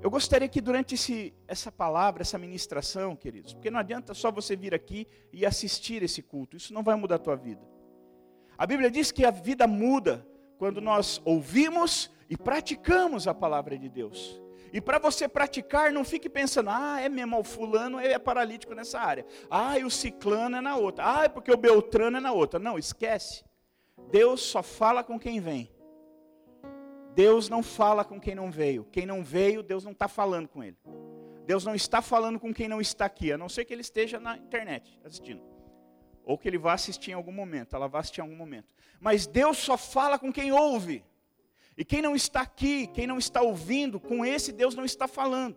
Eu 0.00 0.10
gostaria 0.10 0.48
que 0.48 0.60
durante 0.60 0.94
esse, 0.94 1.34
essa 1.48 1.72
palavra, 1.72 2.22
essa 2.22 2.38
ministração, 2.38 3.16
queridos, 3.16 3.52
porque 3.52 3.70
não 3.70 3.80
adianta 3.80 4.14
só 4.14 4.30
você 4.30 4.54
vir 4.54 4.72
aqui 4.72 5.08
e 5.32 5.44
assistir 5.44 6.02
esse 6.04 6.22
culto, 6.22 6.56
isso 6.56 6.72
não 6.72 6.84
vai 6.84 6.94
mudar 6.94 7.16
a 7.16 7.18
tua 7.18 7.34
vida. 7.34 7.60
A 8.56 8.64
Bíblia 8.64 8.90
diz 8.90 9.10
que 9.10 9.24
a 9.24 9.30
vida 9.30 9.66
muda 9.66 10.24
quando 10.56 10.80
nós 10.80 11.20
ouvimos 11.24 12.10
e 12.30 12.36
praticamos 12.36 13.26
a 13.26 13.34
palavra 13.34 13.76
de 13.76 13.88
Deus. 13.88 14.40
E 14.72 14.80
para 14.80 14.98
você 14.98 15.26
praticar, 15.26 15.92
não 15.92 16.04
fique 16.04 16.28
pensando, 16.28 16.70
ah, 16.70 17.00
é 17.00 17.08
mesmo, 17.08 17.38
o 17.38 17.44
fulano 17.44 17.98
é 17.98 18.18
paralítico 18.18 18.74
nessa 18.74 19.00
área. 19.00 19.26
Ah, 19.50 19.74
o 19.84 19.90
ciclano 19.90 20.56
é 20.56 20.60
na 20.60 20.76
outra. 20.76 21.20
Ah, 21.20 21.24
é 21.24 21.28
porque 21.28 21.50
o 21.50 21.56
beltrano 21.56 22.18
é 22.18 22.20
na 22.20 22.32
outra. 22.32 22.60
Não, 22.60 22.78
esquece. 22.78 23.44
Deus 24.10 24.42
só 24.42 24.62
fala 24.62 25.02
com 25.02 25.18
quem 25.18 25.40
vem. 25.40 25.70
Deus 27.14 27.48
não 27.48 27.62
fala 27.62 28.04
com 28.04 28.20
quem 28.20 28.34
não 28.34 28.50
veio. 28.50 28.84
Quem 28.92 29.06
não 29.06 29.22
veio, 29.22 29.62
Deus 29.62 29.84
não 29.84 29.92
está 29.92 30.08
falando 30.08 30.48
com 30.48 30.62
ele. 30.62 30.76
Deus 31.46 31.64
não 31.64 31.74
está 31.74 32.02
falando 32.02 32.38
com 32.38 32.52
quem 32.52 32.68
não 32.68 32.80
está 32.80 33.06
aqui, 33.06 33.32
a 33.32 33.38
não 33.38 33.48
ser 33.48 33.64
que 33.64 33.72
ele 33.72 33.80
esteja 33.80 34.20
na 34.20 34.36
internet 34.36 35.00
assistindo. 35.02 35.42
Ou 36.22 36.36
que 36.36 36.46
ele 36.46 36.58
vá 36.58 36.74
assistir 36.74 37.12
em 37.12 37.14
algum 37.14 37.32
momento, 37.32 37.74
ela 37.74 37.88
vá 37.88 38.00
assistir 38.00 38.20
em 38.20 38.24
algum 38.24 38.36
momento. 38.36 38.74
Mas 39.00 39.26
Deus 39.26 39.56
só 39.56 39.78
fala 39.78 40.18
com 40.18 40.30
quem 40.30 40.52
ouve. 40.52 41.02
E 41.74 41.84
quem 41.84 42.02
não 42.02 42.14
está 42.14 42.42
aqui, 42.42 42.86
quem 42.88 43.06
não 43.06 43.16
está 43.18 43.40
ouvindo, 43.40 43.98
com 43.98 44.26
esse 44.26 44.52
Deus 44.52 44.74
não 44.74 44.84
está 44.84 45.08
falando. 45.08 45.56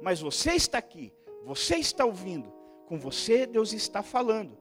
Mas 0.00 0.20
você 0.20 0.52
está 0.52 0.78
aqui, 0.78 1.12
você 1.44 1.76
está 1.76 2.04
ouvindo, 2.04 2.50
com 2.86 2.98
você 2.98 3.46
Deus 3.46 3.72
está 3.72 4.02
falando. 4.02 4.56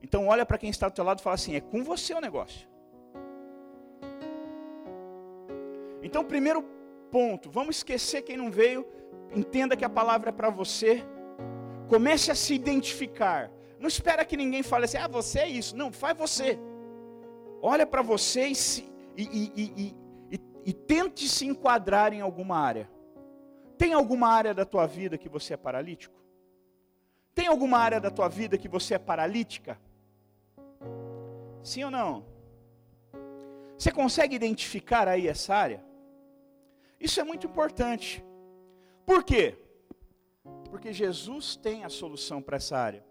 Então 0.00 0.28
olha 0.28 0.46
para 0.46 0.56
quem 0.58 0.70
está 0.70 0.88
do 0.88 0.94
teu 0.94 1.04
lado 1.04 1.18
e 1.18 1.22
fala 1.22 1.34
assim: 1.34 1.56
é 1.56 1.60
com 1.60 1.82
você 1.82 2.14
o 2.14 2.20
negócio. 2.20 2.68
Então, 6.06 6.24
primeiro 6.24 6.62
ponto, 7.10 7.50
vamos 7.50 7.78
esquecer 7.78 8.22
quem 8.22 8.36
não 8.36 8.48
veio, 8.48 8.86
entenda 9.34 9.76
que 9.76 9.84
a 9.84 9.88
palavra 9.88 10.28
é 10.28 10.32
para 10.32 10.48
você. 10.48 11.04
Comece 11.88 12.30
a 12.30 12.34
se 12.36 12.54
identificar. 12.54 13.50
Não 13.80 13.88
espera 13.88 14.24
que 14.24 14.36
ninguém 14.36 14.62
fale 14.62 14.84
assim, 14.84 14.98
ah, 14.98 15.08
você 15.08 15.40
é 15.40 15.48
isso. 15.48 15.76
Não, 15.76 15.90
faz 15.90 16.16
você. 16.16 16.56
Olha 17.60 17.84
para 17.84 18.02
você 18.02 18.46
e, 18.46 18.54
se, 18.54 18.88
e, 19.16 19.24
e, 19.24 19.94
e, 20.30 20.40
e 20.64 20.72
tente 20.72 21.28
se 21.28 21.44
enquadrar 21.44 22.12
em 22.12 22.20
alguma 22.20 22.56
área. 22.56 22.88
Tem 23.76 23.92
alguma 23.92 24.28
área 24.28 24.54
da 24.54 24.64
tua 24.64 24.86
vida 24.86 25.18
que 25.18 25.28
você 25.28 25.54
é 25.54 25.56
paralítico? 25.56 26.14
Tem 27.34 27.48
alguma 27.48 27.78
área 27.78 28.00
da 28.00 28.12
tua 28.12 28.28
vida 28.28 28.56
que 28.56 28.68
você 28.68 28.94
é 28.94 28.98
paralítica? 28.98 29.76
Sim 31.64 31.82
ou 31.82 31.90
não? 31.90 32.24
Você 33.76 33.90
consegue 33.90 34.36
identificar 34.36 35.08
aí 35.08 35.26
essa 35.26 35.52
área? 35.52 35.85
Isso 36.98 37.20
é 37.20 37.24
muito 37.24 37.46
importante. 37.46 38.24
Por 39.04 39.22
quê? 39.22 39.56
Porque 40.70 40.92
Jesus 40.92 41.56
tem 41.56 41.84
a 41.84 41.88
solução 41.88 42.42
para 42.42 42.56
essa 42.56 42.76
área. 42.76 43.04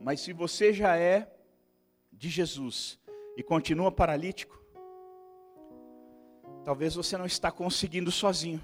Mas 0.00 0.20
se 0.20 0.32
você 0.32 0.72
já 0.72 0.96
é 0.96 1.32
de 2.12 2.28
Jesus 2.28 2.98
e 3.36 3.42
continua 3.42 3.92
paralítico, 3.92 4.60
talvez 6.64 6.94
você 6.94 7.16
não 7.16 7.26
está 7.26 7.52
conseguindo 7.52 8.10
sozinho. 8.10 8.60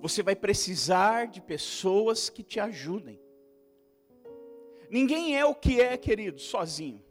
Você 0.00 0.22
vai 0.22 0.36
precisar 0.36 1.26
de 1.26 1.40
pessoas 1.40 2.30
que 2.30 2.42
te 2.42 2.60
ajudem. 2.60 3.20
Ninguém 4.88 5.36
é 5.36 5.44
o 5.44 5.54
que 5.54 5.80
é, 5.80 5.96
querido, 5.96 6.40
sozinho. 6.40 7.04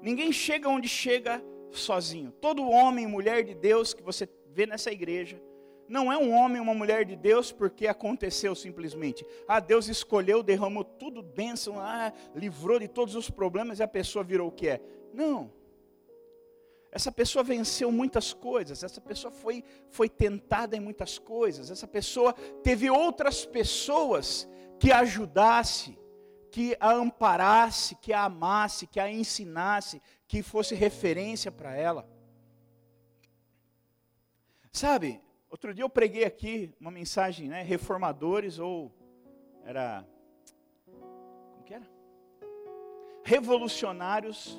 Ninguém 0.00 0.32
chega 0.32 0.68
onde 0.68 0.88
chega 0.88 1.42
sozinho. 1.70 2.32
Todo 2.40 2.68
homem 2.68 3.04
e 3.04 3.08
mulher 3.08 3.44
de 3.44 3.54
Deus 3.54 3.92
que 3.92 4.02
você 4.02 4.28
vê 4.52 4.66
nessa 4.66 4.90
igreja, 4.90 5.40
não 5.88 6.12
é 6.12 6.18
um 6.18 6.32
homem 6.34 6.58
e 6.58 6.60
uma 6.60 6.74
mulher 6.74 7.04
de 7.04 7.16
Deus 7.16 7.50
porque 7.50 7.86
aconteceu 7.86 8.54
simplesmente. 8.54 9.24
Ah, 9.46 9.58
Deus 9.58 9.88
escolheu, 9.88 10.42
derramou 10.42 10.84
tudo 10.84 11.22
bênção, 11.22 11.78
ah, 11.78 12.12
livrou 12.34 12.78
de 12.78 12.88
todos 12.88 13.14
os 13.14 13.30
problemas 13.30 13.78
e 13.78 13.82
a 13.82 13.88
pessoa 13.88 14.22
virou 14.22 14.48
o 14.48 14.52
que 14.52 14.68
é. 14.68 14.80
Não. 15.14 15.50
Essa 16.90 17.12
pessoa 17.12 17.42
venceu 17.42 17.90
muitas 17.92 18.32
coisas, 18.32 18.82
essa 18.82 19.00
pessoa 19.00 19.30
foi, 19.30 19.62
foi 19.90 20.08
tentada 20.08 20.76
em 20.76 20.80
muitas 20.80 21.18
coisas, 21.18 21.70
essa 21.70 21.86
pessoa 21.86 22.32
teve 22.62 22.88
outras 22.88 23.44
pessoas 23.44 24.48
que 24.78 24.90
ajudasse, 24.90 25.98
que 26.50 26.76
a 26.80 26.92
amparasse, 26.92 27.94
que 27.96 28.12
a 28.12 28.24
amasse, 28.24 28.86
que 28.86 28.98
a 28.98 29.10
ensinasse, 29.10 30.02
que 30.26 30.42
fosse 30.42 30.74
referência 30.74 31.50
para 31.52 31.74
ela. 31.74 32.08
Sabe, 34.72 35.20
outro 35.50 35.74
dia 35.74 35.84
eu 35.84 35.90
preguei 35.90 36.24
aqui 36.24 36.74
uma 36.80 36.90
mensagem, 36.90 37.48
né, 37.48 37.62
reformadores 37.62 38.58
ou 38.58 38.92
era 39.64 40.06
como 41.52 41.64
que 41.64 41.74
era? 41.74 41.88
Revolucionários 43.24 44.56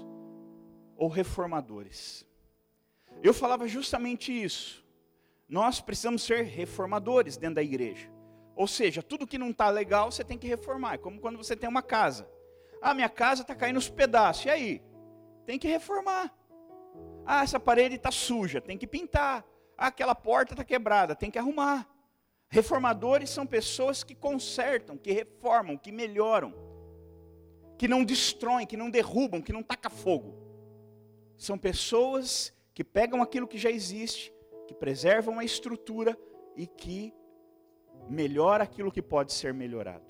ou 0.95 1.07
reformadores. 1.07 2.25
Eu 3.23 3.33
falava 3.33 3.67
justamente 3.67 4.31
isso. 4.31 4.85
Nós 5.47 5.81
precisamos 5.81 6.21
ser 6.21 6.43
reformadores 6.43 7.37
dentro 7.37 7.55
da 7.55 7.63
igreja. 7.63 8.18
Ou 8.59 8.67
seja, 8.67 9.01
tudo 9.01 9.25
que 9.25 9.37
não 9.37 9.51
está 9.51 9.69
legal 9.69 10.11
você 10.11 10.21
tem 10.21 10.37
que 10.37 10.45
reformar. 10.45 10.95
É 10.95 10.97
como 10.97 11.21
quando 11.21 11.37
você 11.37 11.55
tem 11.55 11.69
uma 11.69 11.81
casa. 11.81 12.29
Ah, 12.81 12.93
minha 12.93 13.07
casa 13.07 13.41
está 13.41 13.55
caindo 13.55 13.77
os 13.77 13.89
pedaços. 13.89 14.43
E 14.43 14.49
aí? 14.49 14.83
Tem 15.45 15.57
que 15.57 15.65
reformar. 15.65 16.29
Ah, 17.25 17.41
essa 17.41 17.57
parede 17.57 17.95
está 17.95 18.11
suja. 18.11 18.59
Tem 18.59 18.77
que 18.77 18.85
pintar. 18.85 19.45
Ah, 19.77 19.87
aquela 19.87 20.13
porta 20.13 20.55
está 20.55 20.65
quebrada. 20.65 21.15
Tem 21.15 21.31
que 21.31 21.39
arrumar. 21.39 21.87
Reformadores 22.49 23.29
são 23.29 23.47
pessoas 23.47 24.03
que 24.03 24.13
consertam, 24.13 24.97
que 24.97 25.13
reformam, 25.13 25.77
que 25.77 25.89
melhoram, 25.89 26.53
que 27.77 27.87
não 27.87 28.03
destroem, 28.03 28.67
que 28.67 28.75
não 28.75 28.89
derrubam, 28.89 29.41
que 29.41 29.53
não 29.53 29.63
tacam 29.63 29.89
fogo. 29.89 30.35
São 31.37 31.57
pessoas 31.57 32.53
que 32.73 32.83
pegam 32.83 33.21
aquilo 33.21 33.47
que 33.47 33.57
já 33.57 33.71
existe, 33.71 34.33
que 34.67 34.73
preservam 34.73 35.39
a 35.39 35.45
estrutura 35.45 36.17
e 36.57 36.67
que 36.67 37.13
melhora 38.09 38.63
aquilo 38.63 38.91
que 38.91 39.01
pode 39.01 39.33
ser 39.33 39.53
melhorado. 39.53 40.03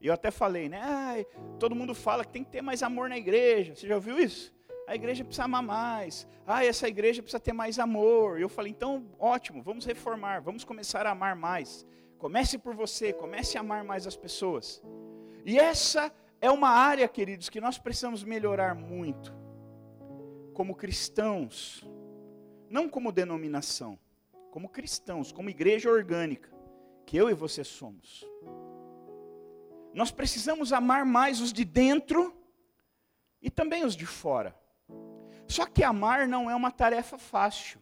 E 0.00 0.06
eu 0.06 0.14
até 0.14 0.30
falei, 0.30 0.68
né? 0.68 1.24
Todo 1.58 1.74
mundo 1.74 1.94
fala 1.94 2.24
que 2.24 2.32
tem 2.32 2.42
que 2.42 2.50
ter 2.50 2.62
mais 2.62 2.82
amor 2.82 3.08
na 3.08 3.18
igreja. 3.18 3.74
Você 3.74 3.86
já 3.86 3.94
ouviu 3.94 4.18
isso? 4.18 4.52
A 4.88 4.94
igreja 4.94 5.24
precisa 5.24 5.44
amar 5.44 5.62
mais. 5.62 6.26
Ah, 6.46 6.64
essa 6.64 6.88
igreja 6.88 7.22
precisa 7.22 7.38
ter 7.38 7.52
mais 7.52 7.78
amor. 7.78 8.38
E 8.38 8.42
eu 8.42 8.48
falei, 8.48 8.72
então, 8.72 9.06
ótimo, 9.18 9.62
vamos 9.62 9.84
reformar, 9.84 10.40
vamos 10.40 10.64
começar 10.64 11.06
a 11.06 11.10
amar 11.10 11.36
mais. 11.36 11.86
Comece 12.18 12.58
por 12.58 12.74
você, 12.74 13.12
comece 13.12 13.56
a 13.56 13.60
amar 13.60 13.84
mais 13.84 14.06
as 14.06 14.16
pessoas. 14.16 14.82
E 15.44 15.58
essa 15.58 16.12
é 16.40 16.50
uma 16.50 16.70
área, 16.70 17.06
queridos, 17.06 17.48
que 17.48 17.60
nós 17.60 17.78
precisamos 17.78 18.24
melhorar 18.24 18.74
muito. 18.74 19.32
Como 20.54 20.74
cristãos, 20.74 21.86
não 22.68 22.88
como 22.88 23.12
denominação, 23.12 23.98
como 24.50 24.68
cristãos, 24.68 25.30
como 25.30 25.50
igreja 25.50 25.90
orgânica, 25.90 26.50
que 27.10 27.16
eu 27.16 27.28
e 27.28 27.34
você 27.34 27.64
somos. 27.64 28.24
Nós 29.92 30.12
precisamos 30.12 30.72
amar 30.72 31.04
mais 31.04 31.40
os 31.40 31.52
de 31.52 31.64
dentro 31.64 32.32
e 33.42 33.50
também 33.50 33.84
os 33.84 33.96
de 33.96 34.06
fora. 34.06 34.54
Só 35.48 35.66
que 35.66 35.82
amar 35.82 36.28
não 36.28 36.48
é 36.48 36.54
uma 36.54 36.70
tarefa 36.70 37.18
fácil. 37.18 37.80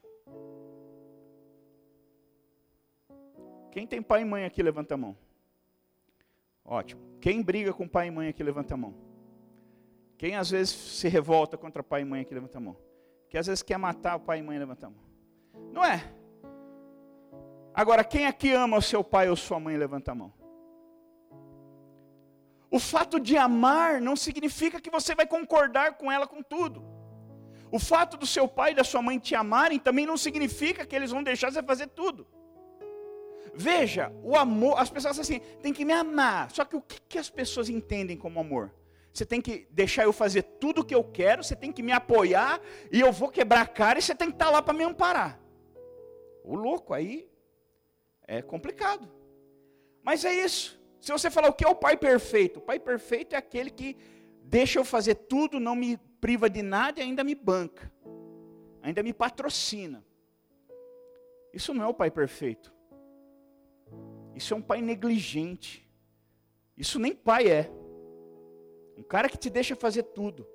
Quem 3.71 3.87
tem 3.87 4.01
pai 4.01 4.23
e 4.23 4.25
mãe 4.25 4.47
aqui, 4.47 4.63
levanta 4.63 4.95
a 4.95 4.97
mão. 4.97 5.15
Ótimo. 6.65 7.19
Quem 7.21 7.43
briga 7.43 7.75
com 7.75 7.87
pai 7.87 8.09
e 8.09 8.11
mãe 8.11 8.29
aqui, 8.29 8.43
levanta 8.43 8.73
a 8.73 8.79
mão. 8.79 8.95
Quem 10.17 10.37
às 10.37 10.49
vezes 10.49 10.71
se 10.71 11.07
revolta 11.07 11.59
contra 11.59 11.83
pai 11.83 12.01
e 12.01 12.05
mãe 12.07 12.23
aqui, 12.23 12.33
levanta 12.33 12.57
a 12.57 12.63
mão. 12.63 12.79
Quem 13.29 13.39
às 13.39 13.47
vezes 13.47 13.63
quer 13.63 13.77
matar 13.77 14.17
o 14.17 14.21
pai 14.21 14.39
e 14.39 14.43
mãe, 14.43 14.59
levanta 14.59 14.87
a 14.87 14.91
mão. 14.91 15.05
Não 15.71 15.85
é? 15.85 16.18
Agora, 17.75 18.03
quem 18.03 18.27
aqui 18.27 18.53
ama 18.53 18.77
o 18.77 18.83
seu 18.83 19.05
pai 19.05 19.29
ou 19.29 19.37
sua 19.37 19.61
mãe, 19.61 19.77
levanta 19.77 20.13
a 20.13 20.15
mão. 20.15 20.33
O 22.71 22.79
fato 22.79 23.19
de 23.19 23.37
amar 23.37 24.01
não 24.01 24.15
significa 24.15 24.81
que 24.81 24.91
você 24.91 25.15
vai 25.15 25.27
concordar 25.27 25.95
com 25.97 26.11
ela 26.13 26.27
com 26.27 26.43
tudo. 26.43 26.85
O 27.71 27.79
fato 27.79 28.17
do 28.17 28.27
seu 28.27 28.47
pai 28.49 28.73
e 28.73 28.75
da 28.75 28.85
sua 28.85 29.03
mãe 29.03 29.19
te 29.19 29.35
amarem 29.35 29.79
também 29.79 30.07
não 30.07 30.17
significa 30.17 30.87
que 30.87 30.95
eles 30.95 31.11
vão 31.11 31.23
deixar 31.23 31.51
você 31.51 31.63
fazer 31.63 31.89
tudo. 31.89 32.27
Veja, 33.55 34.13
o 34.23 34.37
amor, 34.37 34.79
as 34.79 34.91
pessoas 34.91 35.19
assim, 35.19 35.41
tem 35.63 35.73
que 35.73 35.85
me 35.85 35.93
amar. 35.93 36.51
Só 36.51 36.65
que 36.65 36.77
o 36.77 36.81
que, 36.81 37.01
que 37.09 37.19
as 37.19 37.31
pessoas 37.31 37.69
entendem 37.69 38.17
como 38.17 38.39
amor? 38.39 38.73
Você 39.13 39.27
tem 39.27 39.41
que 39.41 39.67
deixar 39.71 40.05
eu 40.05 40.13
fazer 40.13 40.43
tudo 40.43 40.83
o 40.83 40.85
que 40.85 40.95
eu 40.95 41.03
quero, 41.03 41.43
você 41.43 41.57
tem 41.57 41.73
que 41.73 41.83
me 41.83 41.93
apoiar 41.93 42.61
e 42.93 43.01
eu 43.01 43.11
vou 43.11 43.29
quebrar 43.29 43.63
a 43.63 43.67
cara 43.67 43.99
e 43.99 44.03
você 44.03 44.15
tem 44.15 44.29
que 44.29 44.35
estar 44.35 44.51
lá 44.51 44.63
para 44.63 44.75
me 44.75 44.85
amparar. 44.85 45.41
O 46.45 46.55
louco 46.55 46.95
aí 46.95 47.28
é 48.29 48.43
complicado. 48.43 49.09
Mas 50.03 50.25
é 50.25 50.33
isso. 50.33 50.79
Se 51.01 51.11
você 51.11 51.31
falar 51.31 51.49
o 51.49 51.53
que 51.55 51.65
é 51.65 51.69
o 51.69 51.75
pai 51.75 51.97
perfeito, 51.97 52.59
o 52.59 52.63
pai 52.63 52.79
perfeito 52.79 53.35
é 53.35 53.39
aquele 53.39 53.71
que 53.71 53.97
deixa 54.45 54.79
eu 54.79 54.85
fazer 54.85 55.15
tudo, 55.15 55.59
não 55.59 55.75
me 55.75 55.97
priva 56.21 56.51
de 56.51 56.63
nada 56.63 57.01
e 57.01 57.03
ainda 57.03 57.25
me 57.25 57.35
banca, 57.35 57.91
ainda 58.83 59.03
me 59.03 59.13
patrocina. 59.13 60.05
Isso 61.53 61.73
não 61.73 61.85
é 61.85 61.87
o 61.87 61.95
pai 61.95 62.11
perfeito. 62.11 62.75
Isso 64.35 64.53
é 64.53 64.57
um 64.57 64.63
pai 64.63 64.83
negligente. 64.83 65.89
Isso 66.77 66.99
nem 66.99 67.15
pai 67.15 67.51
é. 67.51 67.71
Um 68.97 69.03
cara 69.03 69.29
que 69.29 69.39
te 69.39 69.49
deixa 69.49 69.75
fazer 69.75 70.03
tudo, 70.03 70.47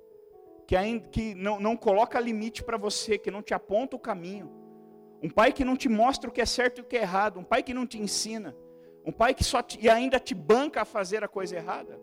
que, 0.66 0.76
ainda, 0.76 1.08
que 1.08 1.34
não, 1.34 1.58
não 1.58 1.76
coloca 1.76 2.20
limite 2.20 2.62
para 2.62 2.76
você, 2.76 3.18
que 3.18 3.30
não 3.30 3.42
te 3.42 3.52
aponta 3.52 3.96
o 3.96 3.98
caminho. 3.98 4.63
Um 5.24 5.30
pai 5.30 5.54
que 5.54 5.64
não 5.64 5.74
te 5.74 5.88
mostra 5.88 6.28
o 6.28 6.32
que 6.32 6.42
é 6.42 6.44
certo 6.44 6.78
e 6.78 6.82
o 6.82 6.84
que 6.84 6.98
é 6.98 7.00
errado. 7.00 7.40
Um 7.40 7.44
pai 7.44 7.62
que 7.62 7.72
não 7.72 7.86
te 7.86 7.98
ensina. 7.98 8.54
Um 9.06 9.10
pai 9.10 9.32
que 9.32 9.42
só 9.42 9.62
te, 9.62 9.78
e 9.80 9.88
ainda 9.88 10.20
te 10.20 10.34
banca 10.34 10.82
a 10.82 10.84
fazer 10.84 11.24
a 11.24 11.28
coisa 11.28 11.56
errada. 11.56 11.98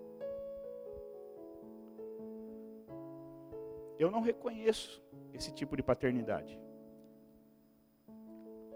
Eu 4.00 4.10
não 4.10 4.22
reconheço 4.22 5.04
esse 5.36 5.51
tipo 5.51 5.78
de 5.78 5.84
paternidade. 5.84 6.60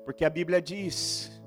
Porque 0.04 0.24
a 0.24 0.30
Bíblia 0.30 0.62
diz 0.62 1.42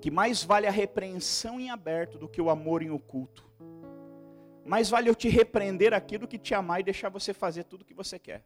que 0.00 0.10
mais 0.10 0.42
vale 0.42 0.66
a 0.66 0.72
repreensão 0.72 1.60
em 1.60 1.70
aberto 1.70 2.18
do 2.18 2.28
que 2.28 2.42
o 2.42 2.50
amor 2.50 2.82
em 2.82 2.90
oculto. 2.90 3.48
Mais 4.64 4.90
vale 4.90 5.08
eu 5.08 5.14
te 5.14 5.28
repreender 5.28 5.94
aqui 5.94 6.18
do 6.18 6.26
que 6.26 6.36
te 6.36 6.52
amar 6.52 6.80
e 6.80 6.82
deixar 6.82 7.10
você 7.10 7.32
fazer 7.32 7.62
tudo 7.62 7.82
o 7.82 7.84
que 7.84 7.94
você 7.94 8.18
quer. 8.18 8.44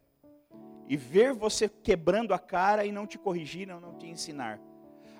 E 0.89 0.97
ver 0.97 1.33
você 1.33 1.69
quebrando 1.69 2.33
a 2.33 2.39
cara 2.39 2.83
e 2.83 2.91
não 2.91 3.05
te 3.05 3.19
corrigir, 3.19 3.67
não, 3.67 3.93
te 3.93 4.07
ensinar. 4.07 4.59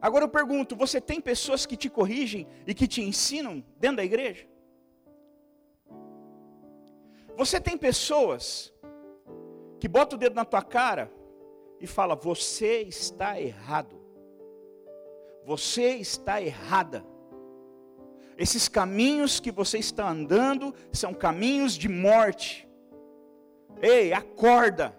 Agora 0.02 0.26
eu 0.26 0.30
pergunto: 0.30 0.76
você 0.76 1.00
tem 1.00 1.22
pessoas 1.22 1.68
que 1.68 1.78
te 1.78 1.90
corrigem 1.90 2.48
e 2.66 2.74
que 2.74 2.88
te 2.88 3.02
ensinam 3.02 3.64
dentro 3.78 3.98
da 3.98 4.04
igreja? 4.04 4.48
Você 7.38 7.62
tem 7.62 7.78
pessoas 7.78 8.74
que 9.80 9.88
botam 9.88 10.18
o 10.18 10.20
dedo 10.20 10.36
na 10.36 10.44
tua 10.44 10.64
cara 10.64 11.12
e 11.80 11.86
fala: 11.86 12.16
você 12.16 12.82
está 12.82 13.40
errado. 13.40 13.96
Você 15.46 15.96
está 15.96 16.42
errada. 16.42 17.06
Esses 18.38 18.68
caminhos 18.68 19.40
que 19.40 19.52
você 19.52 19.78
está 19.78 20.10
andando 20.10 20.74
são 20.92 21.14
caminhos 21.14 21.76
de 21.76 21.88
morte. 21.88 22.68
Ei, 23.82 24.14
acorda. 24.14 24.99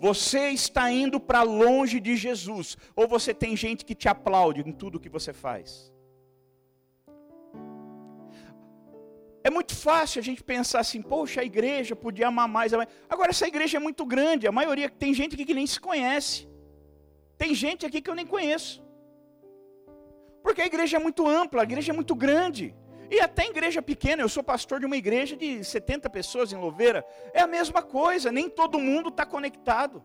Você 0.00 0.48
está 0.48 0.90
indo 0.90 1.20
para 1.20 1.42
longe 1.42 2.00
de 2.00 2.16
Jesus, 2.16 2.76
ou 2.96 3.06
você 3.06 3.34
tem 3.34 3.54
gente 3.54 3.84
que 3.84 3.94
te 3.94 4.08
aplaude 4.08 4.62
em 4.66 4.72
tudo 4.72 4.98
que 4.98 5.10
você 5.10 5.32
faz? 5.32 5.92
É 9.42 9.50
muito 9.50 9.74
fácil 9.74 10.20
a 10.20 10.22
gente 10.22 10.42
pensar 10.42 10.80
assim, 10.80 11.02
poxa, 11.02 11.40
a 11.42 11.44
igreja 11.44 11.94
podia 11.94 12.28
amar 12.28 12.48
mais. 12.48 12.72
Agora, 13.08 13.30
essa 13.30 13.46
igreja 13.46 13.76
é 13.76 13.80
muito 13.80 14.04
grande, 14.06 14.46
a 14.46 14.52
maioria, 14.52 14.88
tem 14.88 15.12
gente 15.12 15.34
aqui 15.34 15.44
que 15.44 15.54
nem 15.60 15.66
se 15.66 15.78
conhece. 15.78 16.48
Tem 17.36 17.54
gente 17.54 17.84
aqui 17.86 18.00
que 18.00 18.10
eu 18.10 18.14
nem 18.14 18.26
conheço. 18.26 18.82
Porque 20.42 20.62
a 20.62 20.66
igreja 20.66 20.96
é 20.96 21.00
muito 21.00 21.26
ampla, 21.26 21.62
a 21.62 21.64
igreja 21.64 21.92
é 21.92 21.94
muito 21.94 22.14
grande. 22.14 22.74
E 23.10 23.20
até 23.20 23.46
igreja 23.46 23.82
pequena, 23.82 24.22
eu 24.22 24.28
sou 24.28 24.42
pastor 24.42 24.78
de 24.78 24.86
uma 24.86 24.96
igreja 24.96 25.36
de 25.36 25.64
70 25.64 26.08
pessoas 26.08 26.52
em 26.52 26.56
Louveira, 26.56 27.04
é 27.34 27.40
a 27.40 27.46
mesma 27.46 27.82
coisa, 27.82 28.30
nem 28.30 28.48
todo 28.48 28.78
mundo 28.78 29.08
está 29.08 29.26
conectado. 29.26 30.04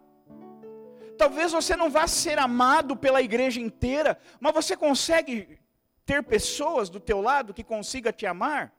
Talvez 1.16 1.52
você 1.52 1.76
não 1.76 1.90
vá 1.90 2.08
ser 2.08 2.40
amado 2.40 2.98
pela 2.98 3.22
igreja 3.22 3.62
inteira, 3.62 4.18
mas 4.40 4.54
você 4.54 4.76
consegue 4.76 5.60
ter 6.04 6.24
pessoas 6.24 6.90
do 6.90 7.00
teu 7.00 7.22
lado 7.22 7.54
que 7.54 7.64
consiga 7.64 8.12
te 8.12 8.26
amar? 8.26 8.74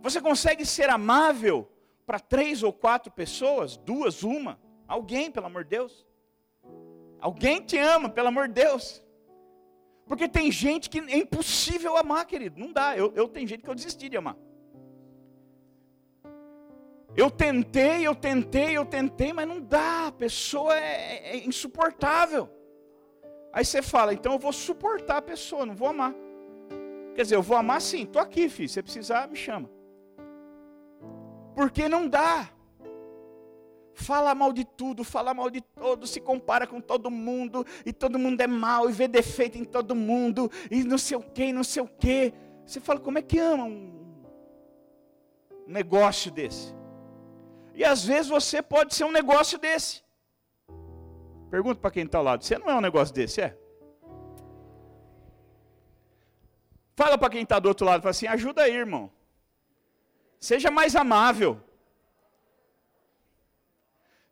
Você 0.00 0.18
consegue 0.20 0.64
ser 0.64 0.88
amável 0.88 1.70
para 2.06 2.18
três 2.18 2.62
ou 2.62 2.72
quatro 2.72 3.12
pessoas, 3.12 3.76
duas, 3.76 4.22
uma, 4.22 4.58
alguém, 4.88 5.30
pelo 5.30 5.46
amor 5.46 5.64
de 5.64 5.70
Deus? 5.70 6.06
Alguém 7.20 7.60
te 7.60 7.76
ama, 7.76 8.08
pelo 8.08 8.28
amor 8.28 8.48
de 8.48 8.54
Deus. 8.54 9.02
Porque 10.06 10.28
tem 10.28 10.50
gente 10.52 10.88
que 10.88 10.98
é 10.98 11.18
impossível 11.18 11.96
amar, 11.96 12.24
querido. 12.26 12.58
Não 12.58 12.72
dá. 12.72 12.96
Eu, 12.96 13.12
eu 13.14 13.28
tenho 13.28 13.46
gente 13.46 13.62
que 13.62 13.68
eu 13.68 13.74
desisti 13.74 14.08
de 14.08 14.16
amar. 14.16 14.36
Eu 17.16 17.30
tentei, 17.30 18.06
eu 18.06 18.14
tentei, 18.14 18.76
eu 18.76 18.84
tentei, 18.84 19.32
mas 19.32 19.48
não 19.48 19.60
dá. 19.60 20.06
A 20.06 20.12
pessoa 20.12 20.78
é, 20.78 21.32
é 21.32 21.36
insuportável. 21.44 22.48
Aí 23.52 23.64
você 23.64 23.82
fala, 23.82 24.12
então 24.12 24.34
eu 24.34 24.38
vou 24.38 24.52
suportar 24.52 25.16
a 25.16 25.22
pessoa, 25.22 25.66
não 25.66 25.74
vou 25.74 25.88
amar. 25.88 26.14
Quer 27.14 27.22
dizer, 27.22 27.36
eu 27.36 27.42
vou 27.42 27.56
amar 27.56 27.80
sim, 27.80 28.02
estou 28.02 28.20
aqui, 28.20 28.48
filho. 28.48 28.68
Se 28.68 28.82
precisar, 28.82 29.26
me 29.28 29.36
chama. 29.36 29.68
Porque 31.54 31.88
não 31.88 32.06
dá 32.06 32.50
fala 33.96 34.34
mal 34.34 34.52
de 34.52 34.64
tudo, 34.64 35.02
fala 35.02 35.32
mal 35.32 35.50
de 35.50 35.60
todos, 35.60 36.10
se 36.10 36.20
compara 36.20 36.66
com 36.66 36.80
todo 36.80 37.10
mundo, 37.10 37.64
e 37.84 37.92
todo 37.92 38.18
mundo 38.18 38.40
é 38.40 38.46
mal, 38.46 38.88
e 38.88 38.92
vê 38.92 39.08
defeito 39.08 39.56
em 39.56 39.64
todo 39.64 39.94
mundo, 39.94 40.50
e 40.70 40.84
não 40.84 40.98
sei 40.98 41.16
o 41.16 41.22
que, 41.22 41.52
não 41.52 41.64
sei 41.64 41.82
o 41.82 41.88
que. 41.88 42.32
Você 42.64 42.78
fala, 42.78 43.00
como 43.00 43.18
é 43.18 43.22
que 43.22 43.38
ama 43.38 43.64
um 43.64 44.22
negócio 45.66 46.30
desse? 46.30 46.74
E 47.74 47.84
às 47.84 48.04
vezes 48.04 48.28
você 48.28 48.60
pode 48.60 48.94
ser 48.94 49.04
um 49.04 49.10
negócio 49.10 49.58
desse. 49.58 50.04
Pergunta 51.50 51.80
para 51.80 51.90
quem 51.90 52.04
está 52.04 52.18
ao 52.18 52.24
lado, 52.24 52.44
você 52.44 52.58
não 52.58 52.68
é 52.68 52.74
um 52.74 52.80
negócio 52.80 53.14
desse, 53.14 53.40
é? 53.40 53.56
Fala 56.94 57.16
para 57.16 57.30
quem 57.30 57.42
está 57.42 57.58
do 57.58 57.68
outro 57.68 57.86
lado, 57.86 58.02
fala 58.02 58.10
assim, 58.10 58.26
ajuda 58.26 58.62
aí, 58.62 58.74
irmão. 58.74 59.10
Seja 60.38 60.70
mais 60.70 60.94
amável. 60.94 61.60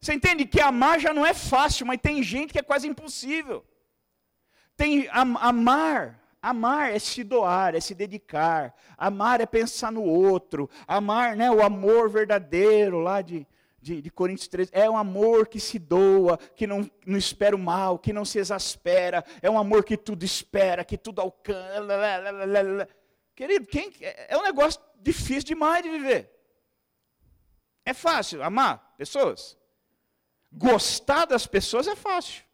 Você 0.04 0.12
entende 0.12 0.44
que 0.44 0.60
amar 0.60 1.00
já 1.00 1.14
não 1.14 1.24
é 1.24 1.32
fácil, 1.32 1.86
mas 1.86 1.98
tem 1.98 2.22
gente 2.22 2.52
que 2.52 2.58
é 2.58 2.62
quase 2.62 2.86
impossível. 2.86 3.64
Tem 4.76 5.08
amar, 5.10 6.20
amar 6.42 6.94
é 6.94 6.98
se 6.98 7.24
doar, 7.24 7.74
é 7.74 7.80
se 7.80 7.94
dedicar. 7.94 8.74
Amar 8.98 9.40
é 9.40 9.46
pensar 9.46 9.90
no 9.90 10.02
outro. 10.02 10.68
Amar, 10.86 11.34
né, 11.34 11.50
o 11.50 11.62
amor 11.62 12.10
verdadeiro 12.10 12.98
lá 12.98 13.22
de, 13.22 13.46
de, 13.80 14.02
de 14.02 14.10
Coríntios 14.10 14.46
13, 14.46 14.72
é 14.74 14.90
um 14.90 14.96
amor 14.98 15.48
que 15.48 15.58
se 15.58 15.78
doa, 15.78 16.36
que 16.54 16.66
não, 16.66 16.86
não 17.06 17.16
espera 17.16 17.56
o 17.56 17.58
mal, 17.58 17.98
que 17.98 18.12
não 18.12 18.26
se 18.26 18.38
exaspera, 18.38 19.24
é 19.40 19.48
um 19.48 19.56
amor 19.56 19.84
que 19.84 19.96
tudo 19.96 20.22
espera, 20.22 20.84
que 20.84 20.98
tudo 20.98 21.22
alcança. 21.22 22.86
Querido, 23.34 23.66
quem, 23.66 23.90
é 24.02 24.36
um 24.36 24.42
negócio 24.42 24.82
difícil 25.00 25.44
demais 25.44 25.82
de 25.82 25.88
viver. 25.88 26.30
É 27.86 27.94
fácil 27.94 28.42
amar 28.42 28.94
pessoas. 28.98 29.63
Gostar 30.56 31.26
das 31.26 31.46
pessoas 31.46 31.88
é 31.88 31.96
fácil. 31.96 32.44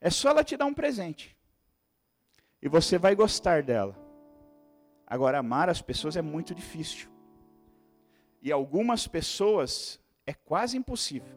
É 0.00 0.10
só 0.10 0.30
ela 0.30 0.42
te 0.42 0.56
dar 0.56 0.66
um 0.66 0.74
presente. 0.74 1.36
E 2.60 2.68
você 2.68 2.98
vai 2.98 3.14
gostar 3.14 3.62
dela. 3.62 3.96
Agora, 5.06 5.38
amar 5.38 5.68
as 5.68 5.80
pessoas 5.80 6.16
é 6.16 6.22
muito 6.22 6.54
difícil. 6.54 7.08
E 8.42 8.50
algumas 8.50 9.06
pessoas 9.06 10.00
é 10.26 10.34
quase 10.34 10.76
impossível. 10.76 11.36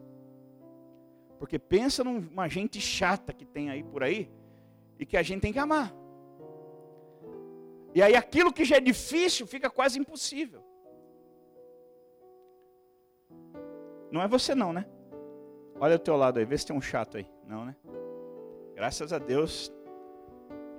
Porque 1.38 1.58
pensa 1.58 2.02
numa 2.02 2.48
gente 2.48 2.80
chata 2.80 3.32
que 3.32 3.44
tem 3.44 3.70
aí 3.70 3.84
por 3.84 4.02
aí 4.02 4.30
e 4.98 5.06
que 5.06 5.16
a 5.16 5.22
gente 5.22 5.42
tem 5.42 5.52
que 5.52 5.58
amar. 5.58 5.94
E 7.94 8.02
aí 8.02 8.16
aquilo 8.16 8.52
que 8.52 8.64
já 8.64 8.76
é 8.76 8.80
difícil 8.80 9.46
fica 9.46 9.70
quase 9.70 9.98
impossível. 9.98 10.62
Não 14.10 14.20
é 14.20 14.26
você 14.26 14.54
não, 14.54 14.72
né? 14.72 14.86
Olha 15.80 15.96
o 15.96 15.98
teu 15.98 16.16
lado 16.16 16.38
aí, 16.38 16.44
vê 16.44 16.58
se 16.58 16.66
tem 16.66 16.76
um 16.76 16.80
chato 16.80 17.16
aí. 17.16 17.26
Não, 17.46 17.64
né? 17.64 17.76
Graças 18.74 19.12
a 19.12 19.18
Deus, 19.18 19.72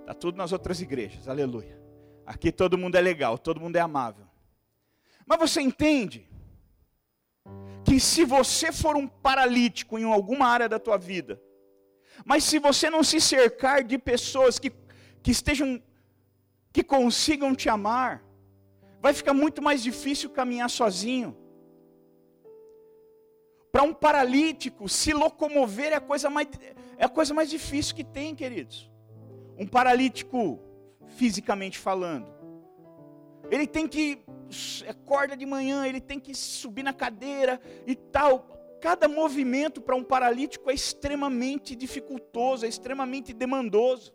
tá 0.05 0.13
tudo 0.13 0.37
nas 0.37 0.51
outras 0.51 0.81
igrejas. 0.81 1.27
Aleluia. 1.27 1.79
Aqui 2.25 2.51
todo 2.51 2.77
mundo 2.77 2.95
é 2.95 3.01
legal, 3.01 3.37
todo 3.37 3.59
mundo 3.59 3.75
é 3.75 3.79
amável. 3.79 4.25
Mas 5.25 5.39
você 5.39 5.61
entende 5.61 6.29
que 7.85 7.99
se 7.99 8.25
você 8.25 8.71
for 8.71 8.95
um 8.95 9.07
paralítico 9.07 9.97
em 9.97 10.03
alguma 10.03 10.47
área 10.47 10.67
da 10.67 10.77
tua 10.77 10.97
vida, 10.97 11.41
mas 12.25 12.43
se 12.43 12.59
você 12.59 12.89
não 12.89 13.03
se 13.03 13.21
cercar 13.21 13.83
de 13.83 13.97
pessoas 13.97 14.59
que, 14.59 14.71
que 15.23 15.31
estejam, 15.31 15.81
que 16.73 16.83
consigam 16.83 17.55
te 17.55 17.69
amar, 17.69 18.23
vai 19.01 19.13
ficar 19.13 19.33
muito 19.33 19.61
mais 19.61 19.81
difícil 19.81 20.29
caminhar 20.29 20.69
sozinho. 20.69 21.35
Para 23.71 23.83
um 23.83 23.93
paralítico, 23.93 24.89
se 24.89 25.13
locomover 25.13 25.91
é 25.91 25.95
a, 25.95 26.01
coisa 26.01 26.29
mais, 26.29 26.47
é 26.97 27.05
a 27.05 27.09
coisa 27.09 27.33
mais 27.33 27.49
difícil 27.49 27.95
que 27.95 28.03
tem, 28.03 28.33
queridos. 28.33 28.89
Um 29.57 29.67
paralítico, 29.67 30.59
fisicamente 31.05 31.77
falando, 31.77 32.27
ele 33.51 33.67
tem 33.67 33.87
que 33.87 34.23
acorda 34.87 35.37
de 35.37 35.45
manhã, 35.45 35.85
ele 35.85 36.01
tem 36.01 36.19
que 36.19 36.33
subir 36.33 36.83
na 36.83 36.93
cadeira 36.93 37.61
e 37.85 37.95
tal. 37.95 38.47
Cada 38.81 39.07
movimento 39.07 39.81
para 39.81 39.95
um 39.95 40.03
paralítico 40.03 40.71
é 40.71 40.73
extremamente 40.73 41.75
dificultoso, 41.75 42.65
é 42.65 42.69
extremamente 42.69 43.33
demandoso. 43.33 44.13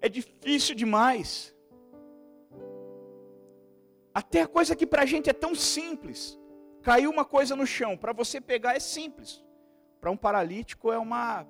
É 0.00 0.08
difícil 0.08 0.74
demais. 0.74 1.54
Até 4.14 4.42
a 4.42 4.46
coisa 4.46 4.74
que 4.74 4.86
para 4.86 5.02
a 5.02 5.06
gente 5.06 5.28
é 5.28 5.32
tão 5.32 5.54
simples. 5.54 6.39
Caiu 6.82 7.10
uma 7.10 7.24
coisa 7.24 7.54
no 7.54 7.66
chão, 7.66 7.96
para 7.96 8.12
você 8.12 8.40
pegar 8.40 8.74
é 8.74 8.80
simples. 8.80 9.44
Para 10.00 10.10
um 10.10 10.16
paralítico 10.16 10.90
é 10.90 10.98
uma 10.98 11.46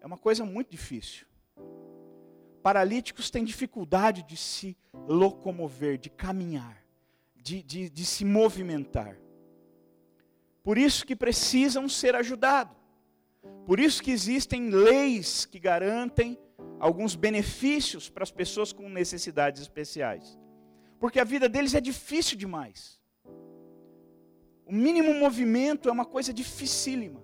é 0.00 0.06
uma 0.06 0.16
coisa 0.16 0.44
muito 0.44 0.70
difícil. 0.70 1.26
Paralíticos 2.62 3.30
têm 3.30 3.44
dificuldade 3.44 4.22
de 4.22 4.36
se 4.36 4.76
locomover, 5.06 5.98
de 5.98 6.08
caminhar, 6.08 6.82
de, 7.36 7.62
de, 7.62 7.90
de 7.90 8.04
se 8.04 8.24
movimentar. 8.24 9.16
Por 10.62 10.78
isso 10.78 11.06
que 11.06 11.16
precisam 11.16 11.88
ser 11.88 12.14
ajudados. 12.14 12.76
Por 13.66 13.80
isso 13.80 14.02
que 14.02 14.10
existem 14.10 14.70
leis 14.70 15.44
que 15.44 15.58
garantem 15.58 16.38
alguns 16.80 17.14
benefícios 17.14 18.08
para 18.08 18.22
as 18.22 18.30
pessoas 18.30 18.72
com 18.72 18.88
necessidades 18.88 19.62
especiais. 19.62 20.38
Porque 20.98 21.20
a 21.20 21.24
vida 21.24 21.48
deles 21.48 21.74
é 21.74 21.80
difícil 21.80 22.36
demais. 22.36 22.97
O 24.68 24.72
mínimo 24.72 25.14
movimento 25.14 25.88
é 25.88 25.92
uma 25.92 26.04
coisa 26.04 26.30
dificílima. 26.30 27.22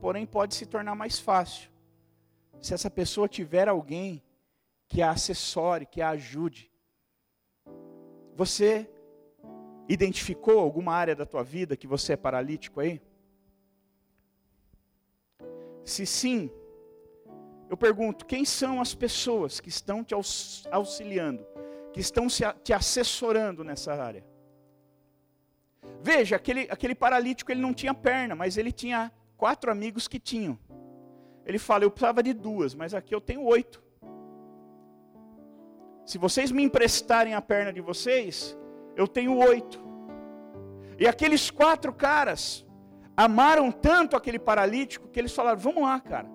Porém, 0.00 0.24
pode 0.24 0.54
se 0.54 0.64
tornar 0.64 0.94
mais 0.94 1.18
fácil 1.18 1.70
se 2.62 2.72
essa 2.72 2.90
pessoa 2.90 3.28
tiver 3.28 3.68
alguém 3.68 4.22
que 4.88 5.02
a 5.02 5.10
assessore, 5.10 5.84
que 5.84 6.00
a 6.00 6.08
ajude. 6.10 6.72
Você 8.34 8.88
identificou 9.86 10.58
alguma 10.58 10.94
área 10.94 11.14
da 11.14 11.26
tua 11.26 11.44
vida 11.44 11.76
que 11.76 11.86
você 11.86 12.14
é 12.14 12.16
paralítico 12.16 12.80
aí? 12.80 13.02
Se 15.84 16.06
sim, 16.06 16.50
eu 17.68 17.76
pergunto: 17.76 18.24
quem 18.24 18.46
são 18.46 18.80
as 18.80 18.94
pessoas 18.94 19.60
que 19.60 19.68
estão 19.68 20.02
te 20.02 20.14
auxiliando, 20.70 21.46
que 21.92 22.00
estão 22.00 22.28
te 22.64 22.72
assessorando 22.72 23.62
nessa 23.62 23.92
área? 23.92 24.24
Veja, 26.02 26.36
aquele, 26.36 26.66
aquele 26.70 26.94
paralítico 26.94 27.50
ele 27.50 27.60
não 27.60 27.74
tinha 27.74 27.92
perna, 27.94 28.34
mas 28.34 28.56
ele 28.56 28.72
tinha 28.72 29.12
quatro 29.36 29.70
amigos 29.70 30.08
que 30.08 30.18
tinham. 30.18 30.58
Ele 31.44 31.58
fala: 31.58 31.84
Eu 31.84 31.90
precisava 31.90 32.22
de 32.22 32.32
duas, 32.32 32.74
mas 32.74 32.94
aqui 32.94 33.14
eu 33.14 33.20
tenho 33.20 33.44
oito. 33.44 33.82
Se 36.04 36.18
vocês 36.18 36.50
me 36.50 36.62
emprestarem 36.62 37.34
a 37.34 37.42
perna 37.42 37.72
de 37.72 37.80
vocês, 37.80 38.56
eu 38.96 39.06
tenho 39.06 39.36
oito. 39.36 39.80
E 40.98 41.06
aqueles 41.06 41.50
quatro 41.50 41.92
caras 41.92 42.66
amaram 43.16 43.70
tanto 43.70 44.16
aquele 44.16 44.38
paralítico 44.38 45.08
que 45.08 45.18
eles 45.18 45.34
falaram: 45.34 45.58
Vamos 45.58 45.82
lá, 45.82 46.00
cara, 46.00 46.28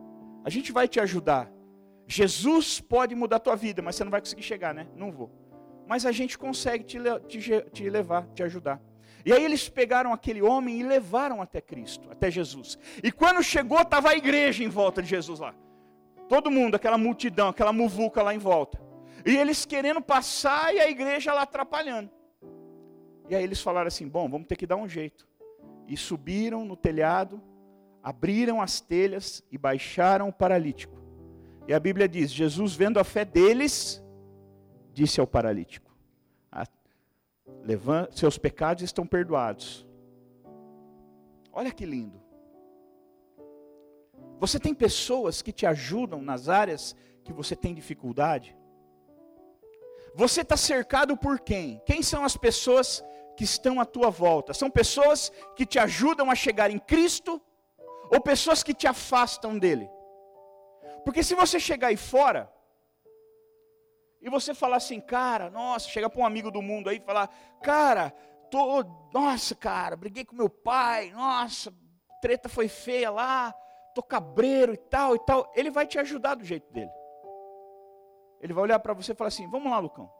a 0.43 0.49
gente 0.49 0.71
vai 0.71 0.87
te 0.87 0.99
ajudar. 0.99 1.51
Jesus 2.07 2.79
pode 2.79 3.15
mudar 3.15 3.37
a 3.37 3.39
tua 3.39 3.55
vida, 3.55 3.81
mas 3.81 3.95
você 3.95 4.03
não 4.03 4.11
vai 4.11 4.21
conseguir 4.21 4.43
chegar, 4.43 4.73
né? 4.73 4.87
Não 4.95 5.11
vou. 5.11 5.31
Mas 5.87 6.05
a 6.05 6.11
gente 6.11 6.37
consegue 6.37 6.83
te, 6.83 6.99
te, 7.27 7.61
te 7.71 7.89
levar, 7.89 8.27
te 8.33 8.43
ajudar. 8.43 8.79
E 9.25 9.33
aí 9.33 9.43
eles 9.43 9.67
pegaram 9.67 10.13
aquele 10.13 10.41
homem 10.41 10.79
e 10.79 10.83
levaram 10.83 11.41
até 11.41 11.59
Cristo, 11.59 12.07
até 12.11 12.29
Jesus. 12.29 12.77
E 13.03 13.11
quando 13.11 13.41
chegou, 13.41 13.81
estava 13.81 14.11
a 14.11 14.15
igreja 14.15 14.63
em 14.63 14.69
volta 14.69 15.01
de 15.01 15.09
Jesus 15.09 15.39
lá. 15.39 15.55
Todo 16.29 16.51
mundo, 16.51 16.75
aquela 16.75 16.97
multidão, 16.97 17.49
aquela 17.49 17.73
muvuca 17.73 18.21
lá 18.21 18.35
em 18.35 18.37
volta. 18.37 18.79
E 19.25 19.35
eles 19.35 19.65
querendo 19.65 19.99
passar 19.99 20.73
e 20.75 20.79
a 20.79 20.87
igreja 20.87 21.33
lá 21.33 21.41
atrapalhando. 21.41 22.11
E 23.27 23.35
aí 23.35 23.43
eles 23.43 23.59
falaram 23.59 23.87
assim: 23.87 24.07
bom, 24.07 24.29
vamos 24.29 24.47
ter 24.47 24.55
que 24.55 24.67
dar 24.67 24.75
um 24.75 24.87
jeito. 24.87 25.27
E 25.87 25.97
subiram 25.97 26.63
no 26.63 26.75
telhado, 26.75 27.41
abriram 28.03 28.61
as 28.61 28.79
telhas 28.79 29.43
e 29.51 29.57
baixaram 29.57 30.29
o 30.29 30.33
paralítico. 30.33 31.01
E 31.67 31.73
a 31.73 31.79
Bíblia 31.79 32.07
diz: 32.07 32.31
Jesus, 32.31 32.75
vendo 32.75 32.99
a 32.99 33.03
fé 33.03 33.25
deles, 33.25 34.03
disse 34.93 35.19
ao 35.19 35.25
paralítico: 35.25 35.84
seus 38.11 38.37
pecados 38.37 38.83
estão 38.83 39.05
perdoados. 39.05 39.85
Olha 41.51 41.71
que 41.71 41.85
lindo. 41.85 42.21
Você 44.39 44.59
tem 44.59 44.73
pessoas 44.73 45.41
que 45.41 45.51
te 45.51 45.65
ajudam 45.65 46.21
nas 46.21 46.49
áreas 46.49 46.95
que 47.23 47.31
você 47.31 47.55
tem 47.55 47.73
dificuldade? 47.73 48.55
Você 50.13 50.41
está 50.41 50.57
cercado 50.57 51.17
por 51.17 51.39
quem? 51.39 51.81
Quem 51.85 52.01
são 52.01 52.23
as 52.23 52.37
pessoas 52.37 53.03
que 53.35 53.43
estão 53.43 53.79
à 53.79 53.85
tua 53.85 54.09
volta? 54.09 54.53
São 54.53 54.69
pessoas 54.69 55.31
que 55.55 55.65
te 55.65 55.79
ajudam 55.79 56.29
a 56.29 56.35
chegar 56.35 56.69
em 56.71 56.79
Cristo 56.79 57.41
ou 58.09 58.21
pessoas 58.21 58.63
que 58.63 58.73
te 58.73 58.87
afastam 58.87 59.57
dele? 59.57 59.89
Porque 61.03 61.23
se 61.23 61.35
você 61.35 61.59
chegar 61.59 61.87
aí 61.87 61.97
fora, 61.97 62.51
e 64.25 64.29
você 64.29 64.55
falar 64.55 64.77
assim, 64.77 64.99
cara, 64.99 65.51
nossa, 65.51 65.87
chega 65.87 66.09
para 66.09 66.19
um 66.19 66.25
amigo 66.25 66.49
do 66.49 66.59
mundo 66.59 66.89
aí 66.89 66.97
e 66.97 66.99
falar, 66.99 67.29
cara, 67.61 68.09
tô, 68.49 68.83
nossa, 69.13 69.53
cara, 69.53 69.95
briguei 69.95 70.25
com 70.25 70.35
meu 70.35 70.49
pai, 70.49 71.11
nossa, 71.11 71.71
treta 72.19 72.49
foi 72.49 72.67
feia 72.67 73.11
lá, 73.11 73.53
tô 73.93 74.01
cabreiro 74.01 74.73
e 74.73 74.77
tal 74.77 75.15
e 75.15 75.19
tal. 75.19 75.53
Ele 75.55 75.69
vai 75.69 75.85
te 75.85 75.99
ajudar 75.99 76.33
do 76.33 76.43
jeito 76.43 76.73
dele. 76.73 76.89
Ele 78.41 78.51
vai 78.51 78.63
olhar 78.63 78.79
para 78.79 78.95
você 78.95 79.11
e 79.11 79.15
falar 79.15 79.27
assim: 79.27 79.47
vamos 79.47 79.71
lá, 79.71 79.77
Lucão, 79.77 80.11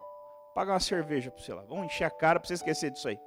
pagar 0.54 0.74
uma 0.74 0.80
cerveja 0.80 1.32
para 1.32 1.42
você 1.42 1.56
lá, 1.56 1.64
vamos 1.64 1.88
encher 1.88 2.04
a 2.04 2.12
cara 2.12 2.40
para 2.40 2.48
você 2.48 2.54
esquecer 2.54 2.92
disso 2.92 3.08
aí. 3.08 3.20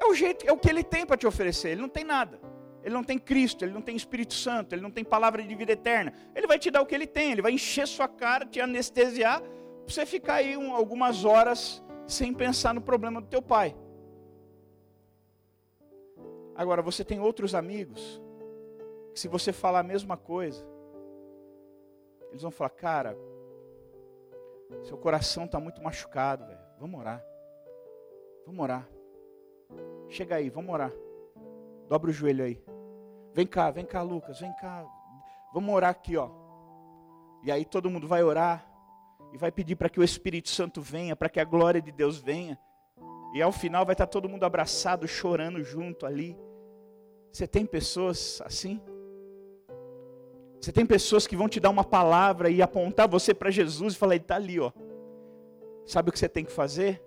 É 0.00 0.06
o 0.06 0.14
jeito, 0.14 0.48
é 0.48 0.52
o 0.52 0.56
que 0.56 0.70
ele 0.70 0.84
tem 0.84 1.04
para 1.04 1.16
te 1.16 1.26
oferecer, 1.26 1.70
ele 1.70 1.82
não 1.82 1.88
tem 1.88 2.04
nada 2.04 2.38
ele 2.82 2.94
não 2.94 3.04
tem 3.04 3.18
Cristo, 3.18 3.64
ele 3.64 3.72
não 3.72 3.82
tem 3.82 3.96
Espírito 3.96 4.34
Santo, 4.34 4.74
ele 4.74 4.82
não 4.82 4.90
tem 4.90 5.04
palavra 5.04 5.42
de 5.42 5.54
vida 5.54 5.72
eterna. 5.72 6.12
Ele 6.34 6.46
vai 6.46 6.58
te 6.58 6.70
dar 6.70 6.80
o 6.80 6.86
que 6.86 6.94
ele 6.94 7.06
tem, 7.06 7.32
ele 7.32 7.42
vai 7.42 7.52
encher 7.52 7.86
sua 7.86 8.08
cara, 8.08 8.46
te 8.46 8.60
anestesiar, 8.60 9.40
para 9.40 9.94
você 9.94 10.06
ficar 10.06 10.34
aí 10.34 10.56
um, 10.56 10.74
algumas 10.74 11.24
horas 11.24 11.82
sem 12.06 12.32
pensar 12.32 12.72
no 12.72 12.80
problema 12.80 13.20
do 13.20 13.26
teu 13.26 13.42
pai. 13.42 13.76
Agora, 16.54 16.82
você 16.82 17.04
tem 17.04 17.20
outros 17.20 17.54
amigos, 17.54 18.20
que 19.12 19.20
se 19.20 19.28
você 19.28 19.52
falar 19.52 19.80
a 19.80 19.84
mesma 19.84 20.16
coisa, 20.16 20.66
eles 22.30 22.42
vão 22.42 22.50
falar, 22.50 22.70
cara, 22.70 23.16
seu 24.82 24.96
coração 24.96 25.44
está 25.44 25.58
muito 25.58 25.82
machucado, 25.82 26.46
velho. 26.46 26.60
Vamos 26.78 27.00
orar. 27.00 27.24
Vamos 28.44 28.62
orar. 28.62 28.88
Chega 30.08 30.36
aí, 30.36 30.50
vamos 30.50 30.72
orar. 30.72 30.92
Dobra 31.88 32.10
o 32.10 32.12
joelho 32.12 32.44
aí. 32.44 32.62
Vem 33.34 33.46
cá, 33.46 33.70
vem 33.70 33.84
cá, 33.84 34.02
Lucas, 34.02 34.40
vem 34.40 34.52
cá. 34.56 34.84
Vamos 35.52 35.74
orar 35.74 35.90
aqui, 35.90 36.16
ó. 36.16 36.28
E 37.42 37.50
aí 37.50 37.64
todo 37.64 37.90
mundo 37.90 38.06
vai 38.06 38.22
orar 38.22 38.66
e 39.32 39.38
vai 39.38 39.50
pedir 39.50 39.76
para 39.76 39.88
que 39.88 40.00
o 40.00 40.04
Espírito 40.04 40.48
Santo 40.48 40.80
venha, 40.80 41.16
para 41.16 41.28
que 41.28 41.40
a 41.40 41.44
glória 41.44 41.80
de 41.80 41.92
Deus 41.92 42.18
venha. 42.18 42.58
E 43.34 43.40
ao 43.40 43.52
final 43.52 43.84
vai 43.84 43.94
estar 43.94 44.06
todo 44.06 44.28
mundo 44.28 44.44
abraçado, 44.44 45.06
chorando 45.06 45.62
junto 45.62 46.04
ali. 46.04 46.36
Você 47.32 47.46
tem 47.46 47.64
pessoas 47.64 48.40
assim? 48.44 48.80
Você 50.60 50.72
tem 50.72 50.84
pessoas 50.84 51.26
que 51.26 51.36
vão 51.36 51.48
te 51.48 51.60
dar 51.60 51.70
uma 51.70 51.84
palavra 51.84 52.50
e 52.50 52.60
apontar 52.60 53.08
você 53.08 53.32
para 53.32 53.50
Jesus 53.50 53.94
e 53.94 53.96
falar: 53.96 54.14
Ele 54.14 54.24
está 54.24 54.36
ali, 54.36 54.58
ó. 54.58 54.72
Sabe 55.86 56.10
o 56.10 56.12
que 56.12 56.18
você 56.18 56.28
tem 56.28 56.44
que 56.44 56.52
fazer? 56.52 57.02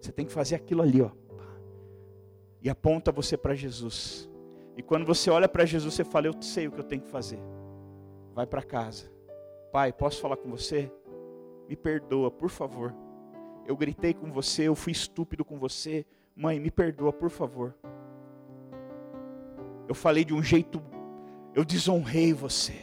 Você 0.00 0.12
tem 0.12 0.24
que 0.24 0.32
fazer 0.32 0.54
aquilo 0.54 0.82
ali, 0.82 1.02
ó. 1.02 1.10
E 2.60 2.70
aponta 2.70 3.12
você 3.12 3.36
para 3.36 3.54
Jesus. 3.54 4.28
E 4.76 4.82
quando 4.82 5.06
você 5.06 5.30
olha 5.30 5.48
para 5.48 5.64
Jesus, 5.64 5.94
você 5.94 6.04
fala: 6.04 6.26
Eu 6.26 6.34
sei 6.40 6.68
o 6.68 6.72
que 6.72 6.80
eu 6.80 6.84
tenho 6.84 7.02
que 7.02 7.10
fazer. 7.10 7.38
Vai 8.34 8.46
para 8.46 8.62
casa. 8.62 9.10
Pai, 9.72 9.92
posso 9.92 10.20
falar 10.20 10.36
com 10.36 10.50
você? 10.50 10.92
Me 11.68 11.76
perdoa, 11.76 12.30
por 12.30 12.50
favor. 12.50 12.94
Eu 13.66 13.76
gritei 13.76 14.14
com 14.14 14.30
você, 14.30 14.68
eu 14.68 14.74
fui 14.74 14.92
estúpido 14.92 15.44
com 15.44 15.58
você. 15.58 16.06
Mãe, 16.34 16.60
me 16.60 16.70
perdoa, 16.70 17.12
por 17.12 17.30
favor. 17.30 17.74
Eu 19.88 19.94
falei 19.94 20.24
de 20.24 20.34
um 20.34 20.42
jeito, 20.42 20.82
eu 21.54 21.64
desonrei 21.64 22.32
você. 22.32 22.74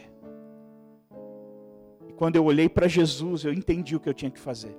E 2.08 2.12
quando 2.12 2.36
eu 2.36 2.44
olhei 2.44 2.68
para 2.68 2.88
Jesus, 2.88 3.44
eu 3.44 3.52
entendi 3.52 3.94
o 3.94 4.00
que 4.00 4.08
eu 4.08 4.14
tinha 4.14 4.30
que 4.30 4.40
fazer. 4.40 4.76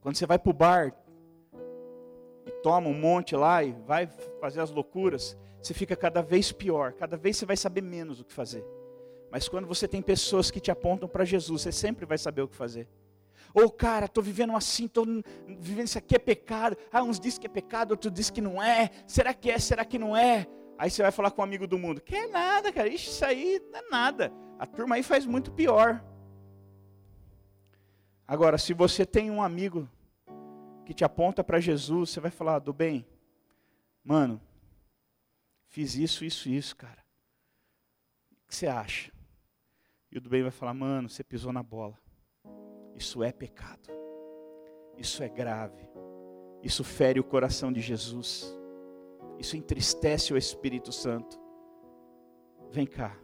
Quando 0.00 0.16
você 0.16 0.26
vai 0.26 0.38
para 0.38 0.50
o 0.50 0.54
bar 0.54 0.92
e 2.46 2.50
toma 2.62 2.88
um 2.88 2.94
monte 2.94 3.34
lá 3.34 3.62
e 3.62 3.72
vai 3.72 4.06
fazer 4.40 4.60
as 4.60 4.70
loucuras, 4.70 5.36
você 5.62 5.72
fica 5.72 5.96
cada 5.96 6.22
vez 6.22 6.52
pior, 6.52 6.92
cada 6.92 7.16
vez 7.16 7.36
você 7.36 7.46
vai 7.46 7.56
saber 7.56 7.82
menos 7.82 8.20
o 8.20 8.24
que 8.24 8.32
fazer. 8.32 8.64
Mas 9.30 9.48
quando 9.48 9.66
você 9.66 9.88
tem 9.88 10.00
pessoas 10.00 10.50
que 10.50 10.60
te 10.60 10.70
apontam 10.70 11.08
para 11.08 11.24
Jesus, 11.24 11.62
você 11.62 11.72
sempre 11.72 12.06
vai 12.06 12.18
saber 12.18 12.42
o 12.42 12.48
que 12.48 12.54
fazer. 12.54 12.88
Ou, 13.54 13.70
cara, 13.70 14.06
estou 14.06 14.22
vivendo 14.22 14.54
assim, 14.56 14.86
estou 14.86 15.06
vivendo 15.46 15.86
isso 15.86 15.98
aqui 15.98 16.16
é 16.16 16.18
pecado. 16.18 16.76
Ah, 16.92 17.02
uns 17.02 17.20
dizem 17.20 17.40
que 17.40 17.46
é 17.46 17.50
pecado, 17.50 17.92
outros 17.92 18.12
dizem 18.12 18.34
que 18.34 18.40
não 18.40 18.62
é. 18.62 18.90
Será 19.06 19.32
que 19.32 19.50
é? 19.50 19.58
Será 19.58 19.84
que 19.84 19.98
não 19.98 20.16
é? 20.16 20.46
Aí 20.76 20.90
você 20.90 21.02
vai 21.02 21.12
falar 21.12 21.30
com 21.30 21.40
um 21.40 21.44
amigo 21.44 21.66
do 21.66 21.78
mundo. 21.78 22.00
Que 22.00 22.16
é 22.16 22.26
nada, 22.26 22.72
cara. 22.72 22.88
Ixi, 22.88 23.10
isso 23.10 23.24
aí 23.24 23.62
não 23.70 23.78
é 23.78 23.82
nada. 23.90 24.32
A 24.58 24.66
turma 24.66 24.96
aí 24.96 25.02
faz 25.02 25.24
muito 25.24 25.52
pior. 25.52 26.04
Agora, 28.26 28.58
se 28.58 28.74
você 28.74 29.06
tem 29.06 29.30
um 29.30 29.42
amigo 29.42 29.88
que 30.84 30.94
te 30.94 31.04
aponta 31.04 31.42
para 31.42 31.60
Jesus, 31.60 32.10
você 32.10 32.20
vai 32.20 32.30
falar, 32.30 32.58
do 32.58 32.72
bem, 32.72 33.06
mano, 34.02 34.40
fiz 35.68 35.94
isso, 35.94 36.24
isso, 36.24 36.48
isso, 36.48 36.76
cara. 36.76 37.04
O 38.32 38.48
que 38.48 38.54
você 38.54 38.66
acha? 38.66 39.12
E 40.10 40.18
o 40.18 40.20
do 40.20 40.28
bem 40.28 40.42
vai 40.42 40.50
falar, 40.50 40.74
mano, 40.74 41.08
você 41.08 41.24
pisou 41.24 41.52
na 41.52 41.62
bola. 41.62 41.98
Isso 42.94 43.22
é 43.22 43.32
pecado. 43.32 43.88
Isso 44.96 45.22
é 45.22 45.28
grave. 45.28 45.88
Isso 46.62 46.84
fere 46.84 47.18
o 47.18 47.24
coração 47.24 47.72
de 47.72 47.80
Jesus. 47.80 48.56
Isso 49.38 49.56
entristece 49.56 50.32
o 50.32 50.36
Espírito 50.36 50.92
Santo. 50.92 51.40
Vem 52.70 52.86
cá. 52.86 53.16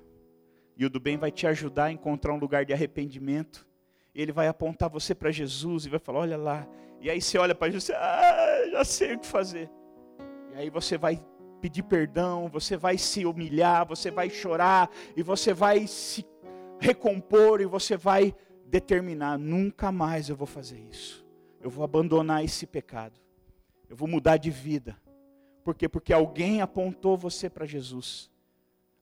E 0.76 0.84
o 0.84 0.90
do 0.90 0.98
bem 0.98 1.16
vai 1.16 1.30
te 1.30 1.46
ajudar 1.46 1.84
a 1.84 1.92
encontrar 1.92 2.32
um 2.32 2.38
lugar 2.38 2.64
de 2.64 2.72
arrependimento. 2.72 3.68
Ele 4.14 4.32
vai 4.32 4.48
apontar 4.48 4.88
você 4.88 5.14
para 5.14 5.30
Jesus 5.30 5.86
e 5.86 5.88
vai 5.88 5.98
falar: 5.98 6.20
Olha 6.20 6.36
lá. 6.36 6.66
E 7.00 7.08
aí 7.08 7.20
você 7.20 7.38
olha 7.38 7.54
para 7.54 7.72
Jesus, 7.72 7.96
ah, 7.98 8.68
já 8.70 8.84
sei 8.84 9.14
o 9.14 9.18
que 9.18 9.26
fazer. 9.26 9.70
E 10.52 10.56
aí 10.58 10.68
você 10.68 10.98
vai 10.98 11.24
pedir 11.60 11.82
perdão, 11.82 12.48
você 12.48 12.76
vai 12.76 12.98
se 12.98 13.24
humilhar, 13.24 13.86
você 13.86 14.10
vai 14.10 14.28
chorar, 14.28 14.90
e 15.16 15.22
você 15.22 15.54
vai 15.54 15.86
se 15.86 16.26
recompor, 16.78 17.62
e 17.62 17.66
você 17.66 17.96
vai 17.96 18.34
determinar: 18.66 19.38
nunca 19.38 19.90
mais 19.90 20.28
eu 20.28 20.36
vou 20.36 20.46
fazer 20.46 20.78
isso. 20.78 21.26
Eu 21.58 21.70
vou 21.70 21.84
abandonar 21.84 22.44
esse 22.44 22.66
pecado. 22.66 23.18
Eu 23.88 23.96
vou 23.96 24.08
mudar 24.08 24.36
de 24.36 24.50
vida. 24.50 24.96
Por 25.64 25.74
quê? 25.74 25.88
Porque 25.88 26.12
alguém 26.12 26.60
apontou 26.60 27.16
você 27.16 27.48
para 27.50 27.66
Jesus. 27.66 28.30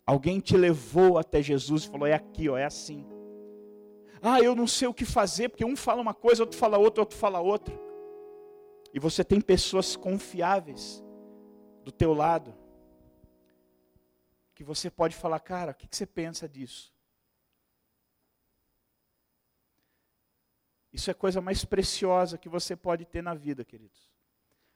Alguém 0.07 0.41
te 0.41 0.57
levou 0.57 1.19
até 1.19 1.43
Jesus 1.43 1.83
e 1.83 1.89
falou: 1.89 2.07
é 2.07 2.15
aqui, 2.15 2.49
ó, 2.49 2.57
é 2.57 2.65
assim. 2.65 3.05
Ah, 4.23 4.41
eu 4.41 4.55
não 4.55 4.67
sei 4.67 4.89
o 4.89 4.95
que 4.95 5.05
fazer, 5.05 5.49
porque 5.49 5.65
um 5.65 5.77
fala 5.77 6.03
uma 6.03 6.15
coisa, 6.15 6.43
outro 6.43 6.59
fala 6.59 6.79
outra, 6.79 7.03
outro 7.03 7.17
fala 7.17 7.41
outra. 7.41 7.75
E 8.93 8.99
você 8.99 9.23
tem 9.23 9.41
pessoas 9.41 9.97
confiáveis 9.97 11.03
do 11.85 11.93
teu 11.93 12.13
lado, 12.13 12.55
que 14.59 14.65
você 14.65 14.91
pode 14.91 15.15
falar, 15.15 15.39
cara, 15.39 15.71
o 15.71 15.75
que 15.75 15.87
você 15.89 16.05
pensa 16.05 16.49
disso? 16.49 16.93
Isso 20.93 21.09
é 21.09 21.13
a 21.13 21.15
coisa 21.15 21.41
mais 21.41 21.65
preciosa 21.65 22.37
que 22.37 22.49
você 22.49 22.75
pode 22.75 23.05
ter 23.05 23.23
na 23.23 23.35
vida, 23.35 23.65
queridos. 23.65 24.11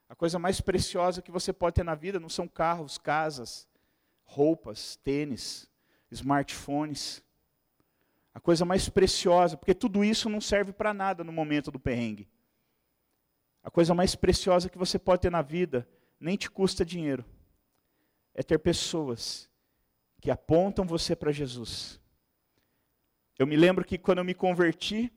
A 0.07 0.15
coisa 0.15 0.39
mais 0.39 0.61
preciosa 0.61 1.21
que 1.21 1.29
você 1.29 1.51
pode 1.51 1.75
ter 1.75 1.83
na 1.83 1.95
vida 1.95 2.17
não 2.17 2.29
são 2.29 2.47
carros, 2.47 2.97
casas, 2.97 3.67
roupas, 4.23 4.95
tênis, 4.95 5.69
smartphones. 6.09 7.21
A 8.33 8.39
coisa 8.39 8.65
mais 8.65 8.89
preciosa, 8.89 9.55
porque 9.55 9.75
tudo 9.75 10.03
isso 10.03 10.29
não 10.29 10.41
serve 10.41 10.73
para 10.73 10.93
nada 10.93 11.23
no 11.23 11.31
momento 11.31 11.71
do 11.71 11.79
perrengue. 11.79 12.27
A 13.63 13.69
coisa 13.69 13.93
mais 13.93 14.15
preciosa 14.15 14.69
que 14.69 14.77
você 14.77 14.97
pode 14.97 15.21
ter 15.21 15.31
na 15.31 15.41
vida 15.41 15.87
nem 16.19 16.35
te 16.35 16.49
custa 16.49 16.83
dinheiro. 16.83 17.23
É 18.33 18.41
ter 18.41 18.57
pessoas 18.57 19.49
que 20.19 20.31
apontam 20.31 20.85
você 20.85 21.15
para 21.15 21.31
Jesus. 21.31 21.99
Eu 23.37 23.45
me 23.45 23.55
lembro 23.55 23.85
que 23.85 23.97
quando 23.97 24.19
eu 24.19 24.23
me 24.23 24.33
converti, 24.33 25.11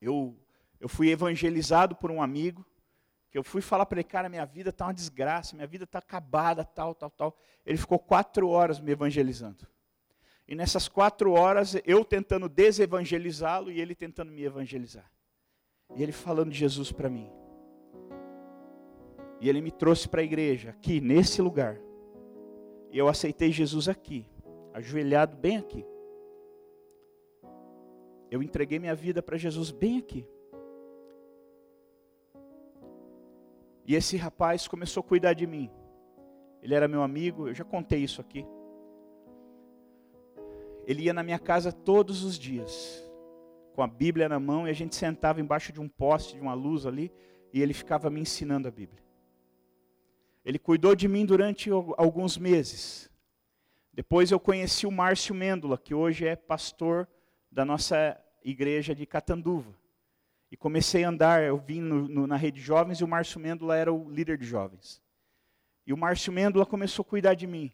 eu, 0.00 0.36
eu 0.80 0.88
fui 0.88 1.10
evangelizado 1.10 1.94
por 1.94 2.10
um 2.10 2.22
amigo, 2.22 2.64
que 3.30 3.38
eu 3.38 3.44
fui 3.44 3.60
falar 3.60 3.86
para 3.86 4.00
ele, 4.00 4.08
cara, 4.08 4.28
minha 4.28 4.44
vida 4.44 4.70
está 4.70 4.86
uma 4.86 4.94
desgraça, 4.94 5.54
minha 5.54 5.66
vida 5.66 5.84
está 5.84 5.98
acabada, 5.98 6.64
tal, 6.64 6.94
tal, 6.94 7.10
tal. 7.10 7.38
Ele 7.64 7.76
ficou 7.78 7.98
quatro 7.98 8.48
horas 8.48 8.80
me 8.80 8.92
evangelizando. 8.92 9.66
E 10.48 10.54
nessas 10.54 10.86
quatro 10.86 11.32
horas, 11.32 11.76
eu 11.84 12.04
tentando 12.04 12.48
desevangelizá-lo 12.48 13.70
e 13.70 13.80
ele 13.80 13.94
tentando 13.94 14.30
me 14.30 14.44
evangelizar. 14.44 15.10
E 15.94 16.02
ele 16.02 16.12
falando 16.12 16.50
de 16.50 16.58
Jesus 16.58 16.92
para 16.92 17.10
mim. 17.10 17.28
E 19.40 19.48
ele 19.48 19.60
me 19.60 19.70
trouxe 19.70 20.08
para 20.08 20.20
a 20.20 20.24
igreja, 20.24 20.70
aqui, 20.70 21.00
nesse 21.00 21.42
lugar. 21.42 21.78
E 22.90 22.98
eu 22.98 23.08
aceitei 23.08 23.50
Jesus 23.50 23.88
aqui, 23.88 24.24
ajoelhado 24.72 25.36
bem 25.36 25.56
aqui. 25.56 25.84
Eu 28.30 28.42
entreguei 28.42 28.78
minha 28.78 28.94
vida 28.94 29.22
para 29.22 29.36
Jesus 29.36 29.70
bem 29.70 29.98
aqui. 29.98 30.26
E 33.84 33.94
esse 33.94 34.16
rapaz 34.16 34.66
começou 34.66 35.00
a 35.00 35.04
cuidar 35.04 35.32
de 35.32 35.46
mim. 35.46 35.70
Ele 36.62 36.74
era 36.74 36.88
meu 36.88 37.02
amigo, 37.02 37.48
eu 37.48 37.54
já 37.54 37.64
contei 37.64 38.00
isso 38.00 38.20
aqui. 38.20 38.44
Ele 40.86 41.02
ia 41.02 41.12
na 41.12 41.22
minha 41.22 41.38
casa 41.38 41.72
todos 41.72 42.22
os 42.22 42.38
dias, 42.38 43.04
com 43.74 43.82
a 43.82 43.86
Bíblia 43.88 44.28
na 44.28 44.38
mão, 44.38 44.66
e 44.66 44.70
a 44.70 44.72
gente 44.72 44.94
sentava 44.94 45.40
embaixo 45.40 45.72
de 45.72 45.80
um 45.80 45.88
poste, 45.88 46.36
de 46.36 46.40
uma 46.40 46.54
luz 46.54 46.86
ali, 46.86 47.12
e 47.52 47.60
ele 47.60 47.74
ficava 47.74 48.08
me 48.08 48.20
ensinando 48.20 48.68
a 48.68 48.70
Bíblia. 48.70 49.02
Ele 50.44 50.60
cuidou 50.60 50.94
de 50.94 51.08
mim 51.08 51.26
durante 51.26 51.68
alguns 51.96 52.38
meses. 52.38 53.10
Depois 53.92 54.30
eu 54.30 54.38
conheci 54.38 54.86
o 54.86 54.92
Márcio 54.92 55.34
Mêndola, 55.34 55.76
que 55.76 55.92
hoje 55.92 56.24
é 56.24 56.36
pastor 56.36 57.08
da 57.50 57.64
nossa 57.64 58.16
igreja 58.44 58.94
de 58.94 59.04
Catanduva. 59.04 59.74
E 60.52 60.56
comecei 60.56 61.02
a 61.02 61.08
andar, 61.08 61.42
eu 61.42 61.58
vim 61.58 61.80
no, 61.80 62.06
no, 62.06 62.26
na 62.26 62.36
rede 62.36 62.60
de 62.60 62.64
jovens 62.64 63.00
e 63.00 63.04
o 63.04 63.08
Márcio 63.08 63.40
Mêndola 63.40 63.76
era 63.76 63.92
o 63.92 64.08
líder 64.08 64.38
de 64.38 64.44
jovens. 64.44 65.02
E 65.84 65.92
o 65.92 65.96
Márcio 65.96 66.32
Mêndola 66.32 66.64
começou 66.64 67.02
a 67.02 67.08
cuidar 67.08 67.34
de 67.34 67.46
mim. 67.46 67.72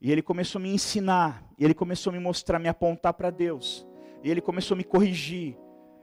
E 0.00 0.10
ele 0.10 0.22
começou 0.22 0.58
a 0.58 0.62
me 0.62 0.72
ensinar, 0.72 1.44
e 1.58 1.64
ele 1.64 1.74
começou 1.74 2.10
a 2.10 2.14
me 2.14 2.20
mostrar, 2.20 2.58
me 2.58 2.68
apontar 2.68 3.12
para 3.12 3.30
Deus. 3.30 3.86
E 4.24 4.30
ele 4.30 4.40
começou 4.40 4.74
a 4.74 4.78
me 4.78 4.84
corrigir. 4.84 5.56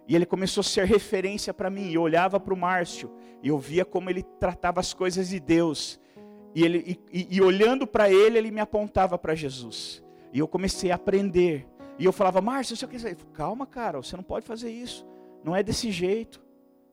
E 0.07 0.15
ele 0.15 0.25
começou 0.25 0.61
a 0.61 0.63
ser 0.63 0.85
referência 0.85 1.53
para 1.53 1.69
mim. 1.69 1.91
Eu 1.91 2.01
olhava 2.01 2.39
para 2.39 2.53
o 2.53 2.57
Márcio, 2.57 3.11
e 3.41 3.47
eu 3.47 3.57
via 3.57 3.83
como 3.83 4.09
ele 4.09 4.21
tratava 4.21 4.79
as 4.79 4.93
coisas 4.93 5.29
de 5.29 5.39
Deus. 5.39 5.99
E, 6.53 6.63
ele, 6.63 6.99
e, 7.11 7.27
e 7.31 7.41
olhando 7.41 7.87
para 7.87 8.09
ele, 8.09 8.37
ele 8.37 8.51
me 8.51 8.59
apontava 8.59 9.17
para 9.17 9.33
Jesus. 9.33 10.03
E 10.31 10.39
eu 10.39 10.47
comecei 10.47 10.91
a 10.91 10.95
aprender. 10.95 11.67
E 11.97 12.05
eu 12.05 12.13
falava, 12.13 12.39
Márcio, 12.39 12.75
você 12.77 12.85
quer 12.85 12.97
dizer? 12.97 13.17
Calma, 13.33 13.65
cara, 13.65 13.97
você 13.97 14.15
não 14.15 14.23
pode 14.23 14.45
fazer 14.45 14.69
isso. 14.69 15.05
Não 15.43 15.55
é 15.55 15.63
desse 15.63 15.91
jeito. 15.91 16.39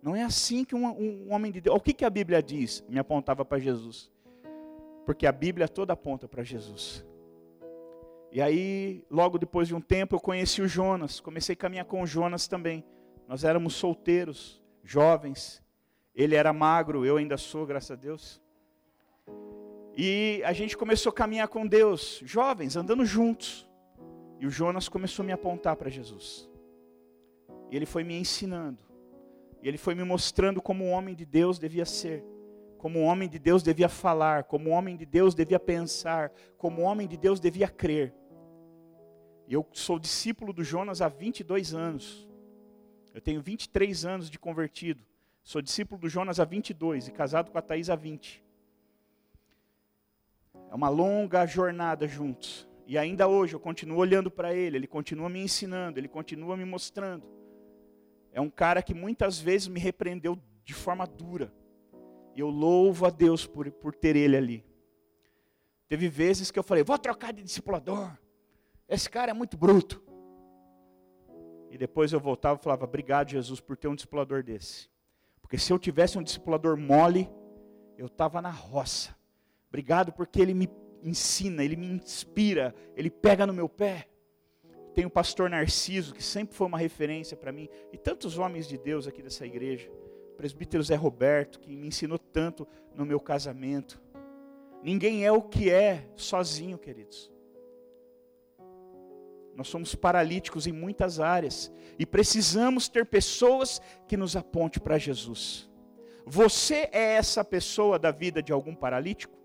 Não 0.02 0.16
é 0.16 0.22
assim 0.22 0.64
que 0.64 0.74
um, 0.74 0.86
um, 0.86 1.26
um 1.26 1.32
homem 1.34 1.52
de 1.52 1.60
Deus. 1.60 1.76
O 1.76 1.80
que, 1.80 1.92
que 1.92 2.04
a 2.04 2.10
Bíblia 2.10 2.42
diz? 2.42 2.82
Me 2.88 2.98
apontava 2.98 3.44
para 3.44 3.58
Jesus. 3.58 4.10
Porque 5.04 5.26
a 5.26 5.32
Bíblia 5.32 5.68
toda 5.68 5.92
aponta 5.92 6.26
para 6.26 6.42
Jesus. 6.42 7.04
E 8.32 8.42
aí, 8.42 9.04
logo 9.10 9.38
depois 9.38 9.68
de 9.68 9.74
um 9.74 9.80
tempo, 9.80 10.16
eu 10.16 10.20
conheci 10.20 10.60
o 10.60 10.66
Jonas. 10.66 11.20
Comecei 11.20 11.52
a 11.52 11.56
caminhar 11.56 11.84
com 11.84 12.02
o 12.02 12.06
Jonas 12.06 12.48
também. 12.48 12.84
Nós 13.28 13.44
éramos 13.44 13.74
solteiros, 13.74 14.60
jovens. 14.82 15.62
Ele 16.14 16.34
era 16.34 16.52
magro, 16.52 17.04
eu 17.04 17.16
ainda 17.16 17.36
sou, 17.36 17.64
graças 17.64 17.92
a 17.92 17.94
Deus. 17.94 18.42
E 19.96 20.42
a 20.44 20.52
gente 20.52 20.76
começou 20.76 21.10
a 21.10 21.14
caminhar 21.14 21.46
com 21.46 21.66
Deus, 21.66 22.20
jovens, 22.24 22.74
andando 22.74 23.04
juntos. 23.04 23.68
E 24.40 24.46
o 24.46 24.50
Jonas 24.50 24.88
começou 24.88 25.22
a 25.22 25.26
me 25.26 25.32
apontar 25.32 25.76
para 25.76 25.88
Jesus. 25.88 26.50
E 27.70 27.76
ele 27.76 27.86
foi 27.86 28.02
me 28.02 28.18
ensinando. 28.18 28.78
E 29.62 29.68
ele 29.68 29.78
foi 29.78 29.94
me 29.94 30.02
mostrando 30.02 30.60
como 30.60 30.84
um 30.84 30.90
homem 30.90 31.14
de 31.14 31.24
Deus 31.24 31.58
devia 31.58 31.84
ser. 31.84 32.24
Como 32.84 32.98
um 32.98 33.04
homem 33.04 33.26
de 33.30 33.38
Deus 33.38 33.62
devia 33.62 33.88
falar. 33.88 34.44
Como 34.44 34.68
um 34.68 34.72
homem 34.74 34.94
de 34.94 35.06
Deus 35.06 35.34
devia 35.34 35.58
pensar. 35.58 36.30
Como 36.58 36.82
um 36.82 36.84
homem 36.84 37.08
de 37.08 37.16
Deus 37.16 37.40
devia 37.40 37.66
crer. 37.66 38.14
Eu 39.48 39.66
sou 39.72 39.98
discípulo 39.98 40.52
do 40.52 40.62
Jonas 40.62 41.00
há 41.00 41.08
22 41.08 41.72
anos. 41.72 42.28
Eu 43.14 43.22
tenho 43.22 43.40
23 43.40 44.04
anos 44.04 44.28
de 44.28 44.38
convertido. 44.38 45.02
Sou 45.42 45.62
discípulo 45.62 45.98
do 45.98 46.10
Jonas 46.10 46.38
há 46.38 46.44
22 46.44 47.08
e 47.08 47.12
casado 47.12 47.50
com 47.50 47.56
a 47.56 47.62
Thaís 47.62 47.88
há 47.88 47.96
20. 47.96 48.44
É 50.70 50.74
uma 50.74 50.90
longa 50.90 51.46
jornada 51.46 52.06
juntos. 52.06 52.68
E 52.86 52.98
ainda 52.98 53.26
hoje 53.26 53.54
eu 53.54 53.60
continuo 53.60 53.96
olhando 53.96 54.30
para 54.30 54.52
ele, 54.52 54.76
ele 54.76 54.86
continua 54.86 55.30
me 55.30 55.40
ensinando, 55.40 55.98
ele 55.98 56.06
continua 56.06 56.54
me 56.54 56.66
mostrando. 56.66 57.26
É 58.30 58.42
um 58.42 58.50
cara 58.50 58.82
que 58.82 58.92
muitas 58.92 59.40
vezes 59.40 59.68
me 59.68 59.80
repreendeu 59.80 60.38
de 60.66 60.74
forma 60.74 61.06
dura. 61.06 61.50
E 62.34 62.40
eu 62.40 62.50
louvo 62.50 63.06
a 63.06 63.10
Deus 63.10 63.46
por, 63.46 63.70
por 63.70 63.94
ter 63.94 64.16
ele 64.16 64.36
ali. 64.36 64.64
Teve 65.88 66.08
vezes 66.08 66.50
que 66.50 66.58
eu 66.58 66.62
falei, 66.62 66.82
vou 66.82 66.98
trocar 66.98 67.32
de 67.32 67.42
discipulador. 67.42 68.10
Esse 68.88 69.08
cara 69.08 69.30
é 69.30 69.34
muito 69.34 69.56
bruto. 69.56 70.02
E 71.70 71.78
depois 71.78 72.12
eu 72.12 72.20
voltava 72.20 72.58
e 72.58 72.62
falava, 72.62 72.84
obrigado 72.84 73.30
Jesus 73.30 73.60
por 73.60 73.76
ter 73.76 73.88
um 73.88 73.94
discipulador 73.94 74.42
desse. 74.42 74.88
Porque 75.40 75.58
se 75.58 75.72
eu 75.72 75.78
tivesse 75.78 76.18
um 76.18 76.22
discipulador 76.22 76.76
mole, 76.76 77.28
eu 77.98 78.06
estava 78.06 78.40
na 78.40 78.50
roça. 78.50 79.14
Obrigado 79.68 80.12
porque 80.12 80.40
ele 80.40 80.54
me 80.54 80.68
ensina, 81.02 81.62
ele 81.64 81.76
me 81.76 81.86
inspira, 81.86 82.74
ele 82.96 83.10
pega 83.10 83.46
no 83.46 83.52
meu 83.52 83.68
pé. 83.68 84.08
Tem 84.94 85.04
o 85.04 85.10
pastor 85.10 85.50
Narciso, 85.50 86.14
que 86.14 86.22
sempre 86.22 86.54
foi 86.54 86.66
uma 86.66 86.78
referência 86.78 87.36
para 87.36 87.52
mim, 87.52 87.68
e 87.92 87.98
tantos 87.98 88.38
homens 88.38 88.68
de 88.68 88.78
Deus 88.78 89.06
aqui 89.06 89.22
dessa 89.22 89.44
igreja. 89.44 89.90
Presbítero 90.36 90.82
Zé 90.82 90.94
Roberto, 90.94 91.60
que 91.60 91.74
me 91.76 91.86
ensinou 91.86 92.18
tanto 92.18 92.66
no 92.94 93.06
meu 93.06 93.20
casamento. 93.20 94.00
Ninguém 94.82 95.24
é 95.24 95.32
o 95.32 95.42
que 95.42 95.70
é 95.70 96.08
sozinho, 96.16 96.76
queridos. 96.76 97.32
Nós 99.56 99.68
somos 99.68 99.94
paralíticos 99.94 100.66
em 100.66 100.72
muitas 100.72 101.20
áreas 101.20 101.72
e 101.98 102.04
precisamos 102.04 102.88
ter 102.88 103.06
pessoas 103.06 103.80
que 104.08 104.16
nos 104.16 104.34
aponte 104.34 104.80
para 104.80 104.98
Jesus. 104.98 105.70
Você 106.26 106.88
é 106.92 107.14
essa 107.14 107.44
pessoa 107.44 107.98
da 107.98 108.10
vida 108.10 108.42
de 108.42 108.52
algum 108.52 108.74
paralítico? 108.74 109.38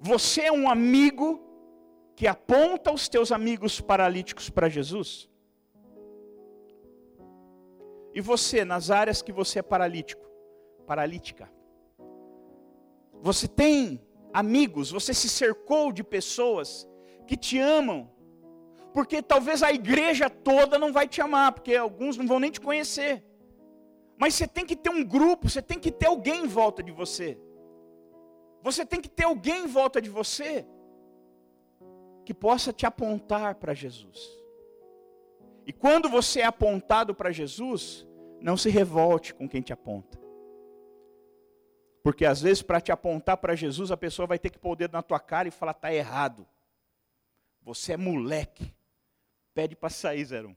Você 0.00 0.42
é 0.42 0.52
um 0.52 0.68
amigo 0.68 1.40
que 2.16 2.26
aponta 2.26 2.92
os 2.92 3.08
teus 3.08 3.30
amigos 3.30 3.80
paralíticos 3.80 4.50
para 4.50 4.68
Jesus? 4.68 5.28
E 8.14 8.20
você, 8.20 8.64
nas 8.64 8.90
áreas 8.90 9.22
que 9.22 9.32
você 9.32 9.58
é 9.58 9.62
paralítico, 9.62 10.26
paralítica, 10.86 11.50
você 13.20 13.46
tem 13.46 14.00
amigos, 14.32 14.90
você 14.90 15.12
se 15.12 15.28
cercou 15.28 15.92
de 15.92 16.02
pessoas 16.02 16.88
que 17.26 17.36
te 17.36 17.58
amam, 17.58 18.10
porque 18.92 19.22
talvez 19.22 19.62
a 19.62 19.72
igreja 19.72 20.30
toda 20.30 20.78
não 20.78 20.92
vai 20.92 21.06
te 21.06 21.20
amar, 21.20 21.52
porque 21.52 21.74
alguns 21.74 22.16
não 22.16 22.26
vão 22.26 22.40
nem 22.40 22.50
te 22.50 22.60
conhecer. 22.60 23.24
Mas 24.16 24.34
você 24.34 24.46
tem 24.46 24.64
que 24.66 24.74
ter 24.74 24.90
um 24.90 25.04
grupo, 25.04 25.48
você 25.48 25.62
tem 25.62 25.78
que 25.78 25.92
ter 25.92 26.06
alguém 26.06 26.44
em 26.44 26.48
volta 26.48 26.82
de 26.82 26.90
você. 26.90 27.38
Você 28.62 28.84
tem 28.84 29.00
que 29.00 29.08
ter 29.08 29.24
alguém 29.24 29.64
em 29.64 29.66
volta 29.66 30.00
de 30.00 30.10
você 30.10 30.66
que 32.24 32.34
possa 32.34 32.72
te 32.72 32.84
apontar 32.84 33.54
para 33.54 33.72
Jesus. 33.72 34.37
E 35.68 35.72
quando 35.72 36.08
você 36.08 36.40
é 36.40 36.46
apontado 36.46 37.14
para 37.14 37.30
Jesus, 37.30 38.06
não 38.40 38.56
se 38.56 38.70
revolte 38.70 39.34
com 39.34 39.46
quem 39.46 39.60
te 39.60 39.70
aponta. 39.70 40.18
Porque 42.02 42.24
às 42.24 42.40
vezes 42.40 42.62
para 42.62 42.80
te 42.80 42.90
apontar 42.90 43.36
para 43.36 43.54
Jesus, 43.54 43.90
a 43.90 43.96
pessoa 43.96 44.26
vai 44.26 44.38
ter 44.38 44.48
que 44.48 44.58
pôr 44.58 44.72
o 44.72 44.76
dedo 44.76 44.92
na 44.92 45.02
tua 45.02 45.20
cara 45.20 45.46
e 45.46 45.50
falar: 45.50 45.72
está 45.72 45.92
errado. 45.92 46.48
Você 47.60 47.92
é 47.92 47.96
moleque. 47.98 48.74
Pede 49.52 49.76
para 49.76 49.90
sair, 49.90 50.24
01. 50.24 50.56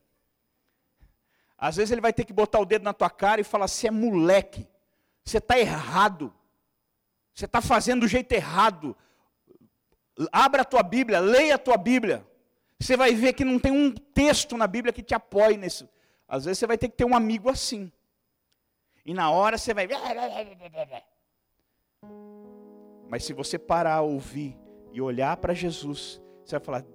Às 1.58 1.76
vezes 1.76 1.92
ele 1.92 2.00
vai 2.00 2.14
ter 2.14 2.24
que 2.24 2.32
botar 2.32 2.62
o 2.62 2.66
dedo 2.66 2.84
na 2.84 2.94
tua 2.94 3.10
cara 3.10 3.42
e 3.42 3.44
falar: 3.44 3.68
você 3.68 3.90
é 3.90 3.92
moleque. 3.92 4.66
Você 5.26 5.40
está 5.40 5.60
errado. 5.60 6.34
Você 7.34 7.44
está 7.44 7.62
fazendo 7.62 8.02
do 8.02 8.08
jeito 8.08 8.32
errado. 8.32 8.96
Abra 10.32 10.62
a 10.62 10.66
tua 10.66 10.84
Bíblia, 10.84 11.20
leia 11.20 11.56
a 11.56 11.60
tua 11.60 11.76
Bíblia. 11.76 12.26
Você 12.82 12.98
vai 12.98 13.14
ver 13.14 13.34
que 13.34 13.46
não 13.46 13.60
tem 13.60 13.72
um 13.72 13.92
texto 13.92 14.58
na 14.58 14.66
Bíblia 14.66 14.92
que 14.92 15.04
te 15.04 15.14
apoie 15.14 15.56
nisso. 15.56 15.88
Às 16.28 16.46
vezes 16.46 16.58
você 16.58 16.66
vai 16.66 16.78
ter 16.78 16.90
que 16.90 16.98
ter 16.98 17.06
um 17.06 17.16
amigo 17.16 17.48
assim. 17.48 17.92
E 19.06 19.14
na 19.14 19.30
hora 19.30 19.58
você 19.58 19.72
vai. 19.72 19.88
Mas 23.08 23.24
se 23.24 23.34
você 23.34 23.60
parar 23.60 23.96
a 23.96 24.02
ouvir 24.02 24.58
e 24.92 25.00
olhar 25.00 25.38
para 25.38 25.54
Jesus, 25.54 26.20
você 26.44 26.58
vai 26.58 26.66
falar: 26.66 26.86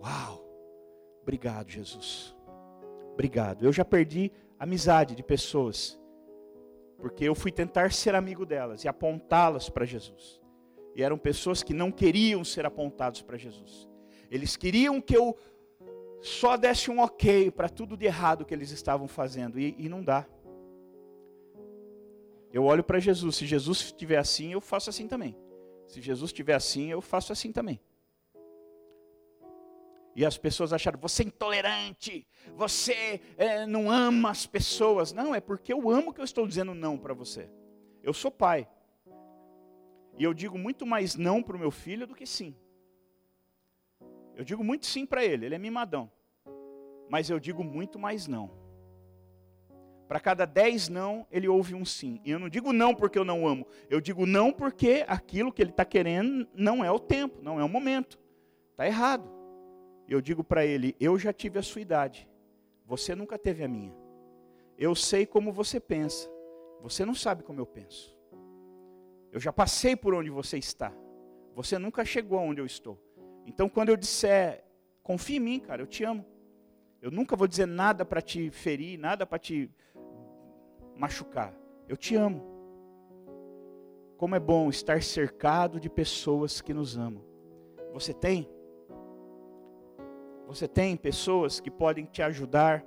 Uau, 0.00 0.42
obrigado, 1.20 1.70
Jesus. 1.70 2.34
Obrigado. 3.12 3.66
Eu 3.66 3.72
já 3.72 3.84
perdi 3.84 4.32
amizade 4.58 5.14
de 5.14 5.22
pessoas 5.22 6.00
porque 6.96 7.24
eu 7.24 7.34
fui 7.34 7.52
tentar 7.52 7.92
ser 7.92 8.14
amigo 8.14 8.46
delas 8.46 8.82
e 8.84 8.88
apontá-las 8.88 9.68
para 9.68 9.84
Jesus. 9.84 10.40
E 10.94 11.02
eram 11.02 11.18
pessoas 11.18 11.62
que 11.62 11.74
não 11.74 11.92
queriam 11.92 12.42
ser 12.44 12.64
apontados 12.64 13.20
para 13.20 13.36
Jesus. 13.36 13.92
Eles 14.30 14.56
queriam 14.56 15.00
que 15.00 15.16
eu 15.16 15.36
só 16.20 16.56
desse 16.56 16.90
um 16.90 17.00
ok 17.00 17.50
para 17.50 17.68
tudo 17.68 17.96
de 17.96 18.06
errado 18.06 18.44
que 18.44 18.54
eles 18.54 18.70
estavam 18.70 19.06
fazendo, 19.06 19.60
e, 19.60 19.74
e 19.78 19.88
não 19.88 20.02
dá. 20.02 20.26
Eu 22.52 22.64
olho 22.64 22.84
para 22.84 22.98
Jesus, 22.98 23.36
se 23.36 23.46
Jesus 23.46 23.78
estiver 23.80 24.16
assim, 24.16 24.52
eu 24.52 24.60
faço 24.60 24.88
assim 24.88 25.06
também. 25.06 25.36
Se 25.86 26.00
Jesus 26.00 26.30
estiver 26.30 26.54
assim, 26.54 26.90
eu 26.90 27.00
faço 27.00 27.32
assim 27.32 27.52
também. 27.52 27.80
E 30.16 30.24
as 30.24 30.38
pessoas 30.38 30.72
acharam, 30.72 30.98
você 31.00 31.24
é 31.24 31.26
intolerante, 31.26 32.26
você 32.54 33.20
é, 33.36 33.66
não 33.66 33.90
ama 33.90 34.30
as 34.30 34.46
pessoas. 34.46 35.12
Não, 35.12 35.34
é 35.34 35.40
porque 35.40 35.72
eu 35.72 35.90
amo 35.90 36.14
que 36.14 36.20
eu 36.20 36.24
estou 36.24 36.46
dizendo 36.46 36.72
não 36.72 36.96
para 36.96 37.12
você. 37.12 37.50
Eu 38.02 38.14
sou 38.14 38.30
pai. 38.30 38.68
E 40.16 40.22
eu 40.22 40.32
digo 40.32 40.56
muito 40.56 40.86
mais 40.86 41.16
não 41.16 41.42
para 41.42 41.56
o 41.56 41.58
meu 41.58 41.72
filho 41.72 42.06
do 42.06 42.14
que 42.14 42.26
sim. 42.26 42.54
Eu 44.36 44.44
digo 44.44 44.64
muito 44.64 44.86
sim 44.86 45.06
para 45.06 45.24
ele, 45.24 45.46
ele 45.46 45.54
é 45.54 45.58
mimadão. 45.58 46.10
Mas 47.08 47.30
eu 47.30 47.38
digo 47.38 47.62
muito 47.62 47.98
mais 47.98 48.26
não. 48.26 48.50
Para 50.08 50.20
cada 50.20 50.44
dez 50.44 50.88
não, 50.88 51.26
ele 51.30 51.48
ouve 51.48 51.74
um 51.74 51.84
sim. 51.84 52.20
E 52.24 52.30
eu 52.30 52.38
não 52.38 52.48
digo 52.48 52.72
não 52.72 52.94
porque 52.94 53.18
eu 53.18 53.24
não 53.24 53.46
amo. 53.46 53.66
Eu 53.88 54.00
digo 54.00 54.26
não 54.26 54.52
porque 54.52 55.04
aquilo 55.08 55.52
que 55.52 55.62
ele 55.62 55.70
está 55.70 55.84
querendo 55.84 56.46
não 56.54 56.84
é 56.84 56.90
o 56.90 56.98
tempo, 56.98 57.40
não 57.42 57.58
é 57.58 57.64
o 57.64 57.68
momento. 57.68 58.18
Está 58.72 58.86
errado. 58.86 59.28
Eu 60.08 60.20
digo 60.20 60.44
para 60.44 60.64
ele: 60.64 60.94
Eu 61.00 61.18
já 61.18 61.32
tive 61.32 61.58
a 61.58 61.62
sua 61.62 61.80
idade, 61.80 62.28
você 62.84 63.14
nunca 63.14 63.38
teve 63.38 63.64
a 63.64 63.68
minha. 63.68 63.94
Eu 64.76 64.94
sei 64.94 65.24
como 65.24 65.52
você 65.52 65.80
pensa, 65.80 66.28
você 66.80 67.04
não 67.04 67.14
sabe 67.14 67.42
como 67.42 67.60
eu 67.60 67.66
penso. 67.66 68.14
Eu 69.32 69.40
já 69.40 69.52
passei 69.52 69.96
por 69.96 70.14
onde 70.14 70.30
você 70.30 70.58
está, 70.58 70.92
você 71.54 71.78
nunca 71.78 72.04
chegou 72.04 72.38
aonde 72.38 72.60
eu 72.60 72.66
estou. 72.66 73.00
Então, 73.46 73.68
quando 73.68 73.90
eu 73.90 73.96
disser, 73.96 74.64
confie 75.02 75.36
em 75.36 75.40
mim, 75.40 75.60
cara, 75.60 75.82
eu 75.82 75.86
te 75.86 76.04
amo. 76.04 76.24
Eu 77.00 77.10
nunca 77.10 77.36
vou 77.36 77.46
dizer 77.46 77.66
nada 77.66 78.04
para 78.04 78.22
te 78.22 78.50
ferir, 78.50 78.98
nada 78.98 79.26
para 79.26 79.38
te 79.38 79.70
machucar. 80.96 81.54
Eu 81.86 81.96
te 81.96 82.16
amo. 82.16 82.42
Como 84.16 84.34
é 84.34 84.40
bom 84.40 84.70
estar 84.70 85.02
cercado 85.02 85.78
de 85.78 85.90
pessoas 85.90 86.62
que 86.62 86.72
nos 86.72 86.96
amam. 86.96 87.22
Você 87.92 88.14
tem? 88.14 88.48
Você 90.46 90.66
tem 90.66 90.96
pessoas 90.96 91.60
que 91.60 91.70
podem 91.70 92.04
te 92.04 92.22
ajudar 92.22 92.84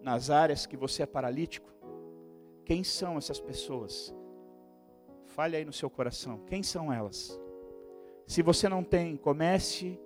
nas 0.00 0.30
áreas 0.30 0.66
que 0.66 0.76
você 0.76 1.02
é 1.02 1.06
paralítico? 1.06 1.72
Quem 2.64 2.84
são 2.84 3.18
essas 3.18 3.40
pessoas? 3.40 4.14
Fale 5.26 5.56
aí 5.56 5.64
no 5.64 5.72
seu 5.72 5.90
coração. 5.90 6.38
Quem 6.46 6.62
são 6.62 6.92
elas? 6.92 7.40
Se 8.26 8.42
você 8.42 8.68
não 8.68 8.82
tem, 8.82 9.16
comece 9.16 9.98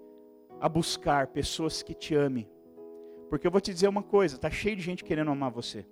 a 0.61 0.69
buscar 0.69 1.29
pessoas 1.29 1.83
que 1.83 1.95
te 1.95 2.15
amem. 2.15 2.49
Porque 3.31 3.47
eu 3.47 3.51
vou 3.51 3.61
te 3.61 3.73
dizer 3.73 3.89
uma 3.89 4.03
coisa: 4.03 4.37
está 4.37 4.51
cheio 4.51 4.77
de 4.77 4.83
gente 4.83 5.05
querendo 5.05 5.31
amar 5.31 5.51
você. 5.51 5.87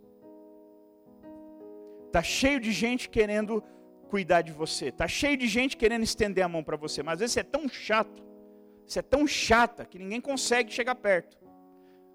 Está 2.06 2.22
cheio 2.22 2.58
de 2.60 2.72
gente 2.72 3.08
querendo 3.08 3.62
cuidar 4.08 4.42
de 4.42 4.52
você. 4.52 4.86
Está 4.86 5.06
cheio 5.06 5.36
de 5.36 5.46
gente 5.46 5.76
querendo 5.76 6.02
estender 6.02 6.44
a 6.44 6.48
mão 6.48 6.64
para 6.64 6.76
você. 6.76 7.02
Mas 7.02 7.14
às 7.14 7.20
vezes 7.20 7.36
é 7.36 7.42
tão 7.42 7.68
chato 7.68 8.26
você 8.86 9.00
é 9.00 9.02
tão 9.02 9.26
chata 9.26 9.84
que 9.84 9.98
ninguém 9.98 10.20
consegue 10.20 10.72
chegar 10.72 10.94
perto. 10.94 11.36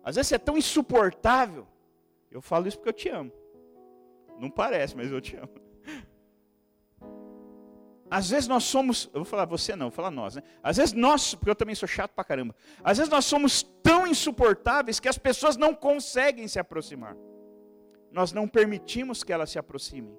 Às 0.03 0.15
vezes 0.15 0.29
você 0.29 0.35
é 0.35 0.39
tão 0.39 0.57
insuportável. 0.57 1.67
Eu 2.31 2.41
falo 2.41 2.67
isso 2.67 2.77
porque 2.77 2.89
eu 2.89 2.93
te 2.93 3.09
amo. 3.09 3.31
Não 4.39 4.49
parece, 4.49 4.95
mas 4.95 5.11
eu 5.11 5.19
te 5.19 5.35
amo. 5.35 5.51
Às 8.11 8.29
vezes 8.29 8.45
nós 8.45 8.65
somos, 8.65 9.09
eu 9.13 9.21
vou 9.21 9.25
falar 9.25 9.45
você 9.45 9.73
não, 9.73 9.85
vou 9.85 9.95
falar 9.95 10.11
nós, 10.11 10.35
né? 10.35 10.43
Às 10.61 10.75
vezes 10.75 10.91
nós, 10.91 11.33
porque 11.33 11.49
eu 11.49 11.55
também 11.55 11.73
sou 11.73 11.87
chato 11.87 12.11
pra 12.11 12.25
caramba. 12.25 12.53
Às 12.83 12.97
vezes 12.97 13.09
nós 13.09 13.23
somos 13.23 13.63
tão 13.81 14.05
insuportáveis 14.05 14.99
que 14.99 15.07
as 15.07 15.17
pessoas 15.17 15.55
não 15.55 15.73
conseguem 15.73 16.45
se 16.45 16.59
aproximar. 16.59 17.15
Nós 18.11 18.33
não 18.33 18.49
permitimos 18.49 19.23
que 19.23 19.31
elas 19.31 19.49
se 19.49 19.57
aproximem. 19.57 20.13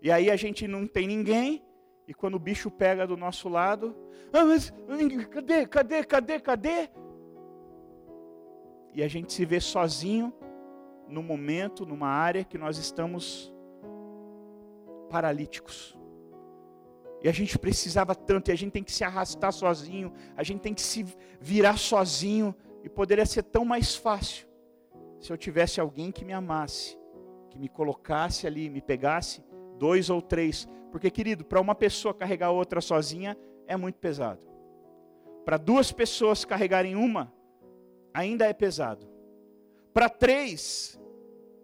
E 0.00 0.12
aí 0.12 0.30
a 0.30 0.36
gente 0.36 0.68
não 0.68 0.86
tem 0.86 1.08
ninguém, 1.08 1.60
e 2.06 2.14
quando 2.14 2.36
o 2.36 2.38
bicho 2.38 2.70
pega 2.70 3.04
do 3.04 3.16
nosso 3.16 3.48
lado, 3.48 3.96
ah, 4.32 4.44
mas 4.44 4.72
cadê, 5.28 5.66
cadê, 5.66 6.04
cadê, 6.04 6.38
cadê? 6.38 6.90
E 8.92 9.02
a 9.02 9.08
gente 9.08 9.32
se 9.32 9.44
vê 9.44 9.58
sozinho 9.58 10.32
no 11.08 11.20
momento, 11.20 11.84
numa 11.84 12.06
área 12.06 12.44
que 12.44 12.56
nós 12.56 12.78
estamos 12.78 13.52
paralíticos. 15.10 15.98
E 17.24 17.28
a 17.28 17.32
gente 17.32 17.58
precisava 17.58 18.14
tanto, 18.14 18.50
e 18.50 18.52
a 18.52 18.54
gente 18.54 18.72
tem 18.72 18.84
que 18.84 18.92
se 18.92 19.02
arrastar 19.02 19.50
sozinho, 19.50 20.12
a 20.36 20.42
gente 20.42 20.60
tem 20.60 20.74
que 20.74 20.82
se 20.82 21.06
virar 21.40 21.78
sozinho, 21.78 22.54
e 22.82 22.88
poderia 22.90 23.24
ser 23.24 23.44
tão 23.44 23.64
mais 23.64 23.96
fácil 23.96 24.46
se 25.18 25.32
eu 25.32 25.38
tivesse 25.38 25.80
alguém 25.80 26.12
que 26.12 26.22
me 26.22 26.34
amasse, 26.34 26.98
que 27.48 27.58
me 27.58 27.66
colocasse 27.66 28.46
ali, 28.46 28.68
me 28.68 28.82
pegasse, 28.82 29.42
dois 29.78 30.10
ou 30.10 30.20
três. 30.20 30.68
Porque, 30.92 31.10
querido, 31.10 31.46
para 31.46 31.62
uma 31.62 31.74
pessoa 31.74 32.12
carregar 32.12 32.50
outra 32.50 32.82
sozinha 32.82 33.38
é 33.66 33.74
muito 33.74 33.98
pesado. 33.98 34.42
Para 35.46 35.56
duas 35.56 35.90
pessoas 35.90 36.44
carregarem 36.44 36.94
uma, 36.94 37.32
ainda 38.12 38.44
é 38.44 38.52
pesado. 38.52 39.08
Para 39.94 40.10
três, 40.10 41.00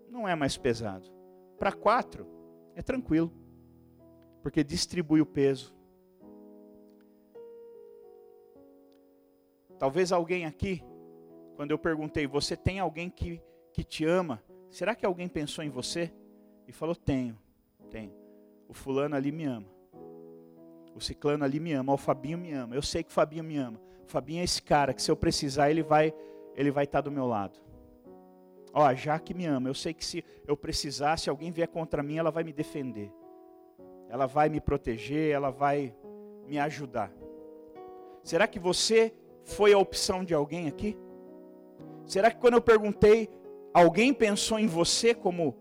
não 0.09 0.27
é 0.27 0.35
mais 0.35 0.57
pesado. 0.57 1.11
Para 1.59 1.71
quatro, 1.71 2.27
é 2.75 2.81
tranquilo 2.81 3.40
porque 4.43 4.65
distribui 4.65 5.21
o 5.21 5.27
peso. 5.27 5.75
Talvez 9.79 10.13
alguém 10.13 10.45
aqui, 10.45 10.83
quando 11.57 11.71
eu 11.71 11.79
perguntei, 11.79 12.27
você 12.27 12.57
tem 12.57 12.79
alguém 12.79 13.09
que, 13.09 13.41
que 13.73 13.83
te 13.83 14.05
ama? 14.05 14.43
Será 14.69 14.95
que 14.95 15.07
alguém 15.07 15.29
pensou 15.29 15.65
em 15.65 15.71
você? 15.71 16.13
E 16.67 16.73
falou: 16.73 16.95
Tenho, 16.95 17.39
tenho. 17.91 18.13
O 18.69 18.75
fulano 18.75 19.17
ali 19.17 19.33
me 19.33 19.45
ama. 19.45 19.67
O 20.95 21.01
ciclano 21.01 21.45
ali 21.45 21.59
me 21.59 21.73
ama. 21.73 21.93
O 21.93 21.97
Fabinho 21.97 22.39
me 22.39 22.53
ama. 22.53 22.75
Eu 22.75 22.83
sei 22.83 23.03
que 23.03 23.11
o 23.11 23.13
Fabinho 23.13 23.43
me 23.43 23.57
ama. 23.57 23.81
O 24.05 24.11
Fabinho 24.11 24.41
é 24.41 24.45
esse 24.45 24.63
cara 24.63 24.93
que 24.93 25.03
se 25.03 25.11
eu 25.11 25.17
precisar, 25.17 25.71
ele 25.71 25.83
vai 25.83 26.15
ele 26.55 26.71
vai 26.71 26.85
estar 26.85 27.01
do 27.01 27.11
meu 27.11 27.27
lado. 27.27 27.59
Ó, 28.73 28.85
a 28.85 28.95
Jaque 28.95 29.33
me 29.33 29.47
ama. 29.47 29.69
Eu 29.69 29.75
sei 29.75 29.95
que 29.95 30.05
se 30.05 30.25
eu 30.47 30.57
precisar, 30.57 31.19
se 31.19 31.31
alguém 31.31 31.51
vier 31.51 31.69
contra 31.69 32.03
mim, 32.03 32.19
ela 32.19 32.31
vai 32.31 32.45
me 32.45 32.53
defender 32.53 33.13
ela 34.11 34.27
vai 34.27 34.49
me 34.49 34.61
proteger, 34.61 35.31
ela 35.31 35.51
vai 35.51 35.95
me 36.47 36.59
ajudar. 36.59 37.13
Será 38.25 38.49
que 38.49 38.59
você 38.59 39.15
foi 39.45 39.73
a 39.73 39.79
opção 39.79 40.25
de 40.25 40.35
alguém 40.35 40.67
aqui? 40.67 40.99
Será 42.05 42.29
que 42.29 42.39
quando 42.39 42.55
eu 42.55 42.61
perguntei, 42.61 43.31
alguém 43.73 44.13
pensou 44.13 44.59
em 44.59 44.67
você 44.67 45.15
como 45.15 45.57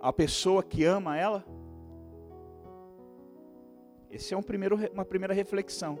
a 0.00 0.12
pessoa 0.12 0.64
que 0.64 0.84
ama 0.84 1.16
ela? 1.16 1.44
Esse 4.10 4.34
é 4.34 4.36
um 4.36 4.42
primeiro, 4.42 4.76
uma 4.92 5.04
primeira 5.04 5.32
reflexão. 5.32 5.98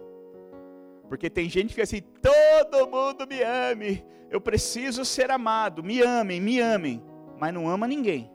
Porque 1.08 1.30
tem 1.30 1.48
gente 1.48 1.68
que 1.68 1.74
fica 1.74 1.84
assim, 1.84 2.00
todo 2.00 2.90
mundo 2.90 3.28
me 3.28 3.42
ame, 3.42 4.04
eu 4.28 4.40
preciso 4.40 5.04
ser 5.04 5.30
amado, 5.30 5.84
me 5.84 6.02
amem, 6.02 6.40
me 6.40 6.58
amem, 6.58 7.00
mas 7.38 7.54
não 7.54 7.68
ama 7.68 7.86
ninguém. 7.86 8.31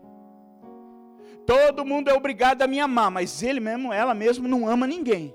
Todo 1.47 1.85
mundo 1.85 2.09
é 2.09 2.13
obrigado 2.13 2.61
a 2.61 2.67
me 2.67 2.77
amar, 2.77 3.09
mas 3.09 3.41
ele 3.41 3.61
mesmo, 3.61 3.93
ela 3.93 4.13
mesmo 4.13 4.49
não 4.49 4.67
ama 4.67 4.85
ninguém. 4.85 5.33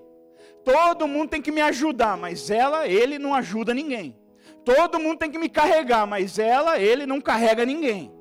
Todo 0.63 1.09
mundo 1.09 1.31
tem 1.31 1.41
que 1.41 1.51
me 1.51 1.63
ajudar, 1.63 2.19
mas 2.19 2.51
ela, 2.51 2.87
ele 2.87 3.19
não 3.19 3.35
ajuda 3.35 3.73
ninguém. 3.73 4.15
Todo 4.63 5.01
mundo 5.01 5.21
tem 5.21 5.31
que 5.31 5.39
me 5.39 5.49
carregar, 5.49 6.07
mas 6.07 6.39
ela, 6.39 6.79
ele 6.79 7.07
não 7.07 7.19
carrega 7.19 7.65
ninguém. 7.65 8.13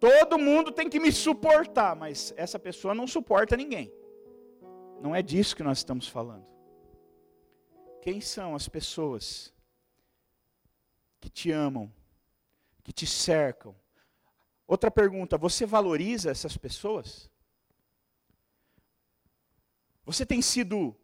Todo 0.00 0.36
mundo 0.36 0.72
tem 0.72 0.88
que 0.88 0.98
me 0.98 1.12
suportar, 1.12 1.94
mas 1.94 2.34
essa 2.36 2.58
pessoa 2.58 2.92
não 2.92 3.06
suporta 3.06 3.56
ninguém. 3.56 3.92
Não 5.00 5.14
é 5.14 5.22
disso 5.22 5.54
que 5.54 5.62
nós 5.62 5.78
estamos 5.78 6.08
falando. 6.08 6.44
Quem 8.02 8.20
são 8.20 8.56
as 8.56 8.68
pessoas 8.68 9.54
que 11.20 11.30
te 11.30 11.52
amam, 11.52 11.92
que 12.82 12.92
te 12.92 13.06
cercam, 13.06 13.76
Outra 14.68 14.90
pergunta: 14.90 15.38
você 15.38 15.64
valoriza 15.64 16.30
essas 16.30 16.58
pessoas? 16.58 17.30
Você 20.04 20.26
tem 20.26 20.42
sido, 20.42 20.94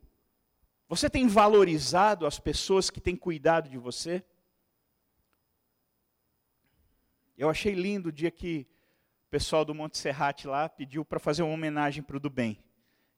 você 0.87 1.09
tem 1.09 1.27
valorizado 1.27 2.27
as 2.27 2.39
pessoas 2.39 2.91
que 2.91 3.01
têm 3.01 3.17
cuidado 3.17 3.71
de 3.71 3.79
você? 3.79 4.23
Eu 7.37 7.49
achei 7.49 7.73
lindo 7.75 8.11
o 8.11 8.13
dia 8.13 8.31
que 8.31 8.67
o 9.27 9.31
pessoal 9.31 9.65
do 9.65 9.75
Monte 9.75 9.99
Serrate 9.99 10.47
lá 10.47 10.69
pediu 10.69 11.05
para 11.05 11.19
fazer 11.19 11.43
uma 11.43 11.53
homenagem 11.53 12.03
para 12.03 12.19
o 12.19 12.21
do 12.21 12.31
bem. 12.31 12.63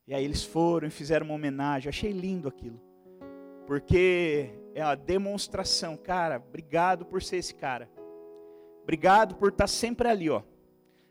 E 0.06 0.14
aí 0.14 0.24
eles 0.24 0.44
foram 0.44 0.86
e 0.86 0.90
fizeram 0.90 1.26
uma 1.26 1.34
homenagem. 1.34 1.86
Eu 1.86 1.90
achei 1.90 2.12
lindo 2.12 2.48
aquilo. 2.48 2.80
Porque 3.66 4.50
é 4.74 4.80
a 4.80 4.94
demonstração, 4.94 5.96
cara, 5.96 6.36
obrigado 6.36 7.04
por 7.04 7.20
ser 7.20 7.38
esse 7.38 7.54
cara. 7.54 7.90
Obrigado 8.86 9.34
por 9.34 9.48
estar 9.48 9.66
sempre 9.66 10.06
ali, 10.06 10.30
ó. 10.30 10.42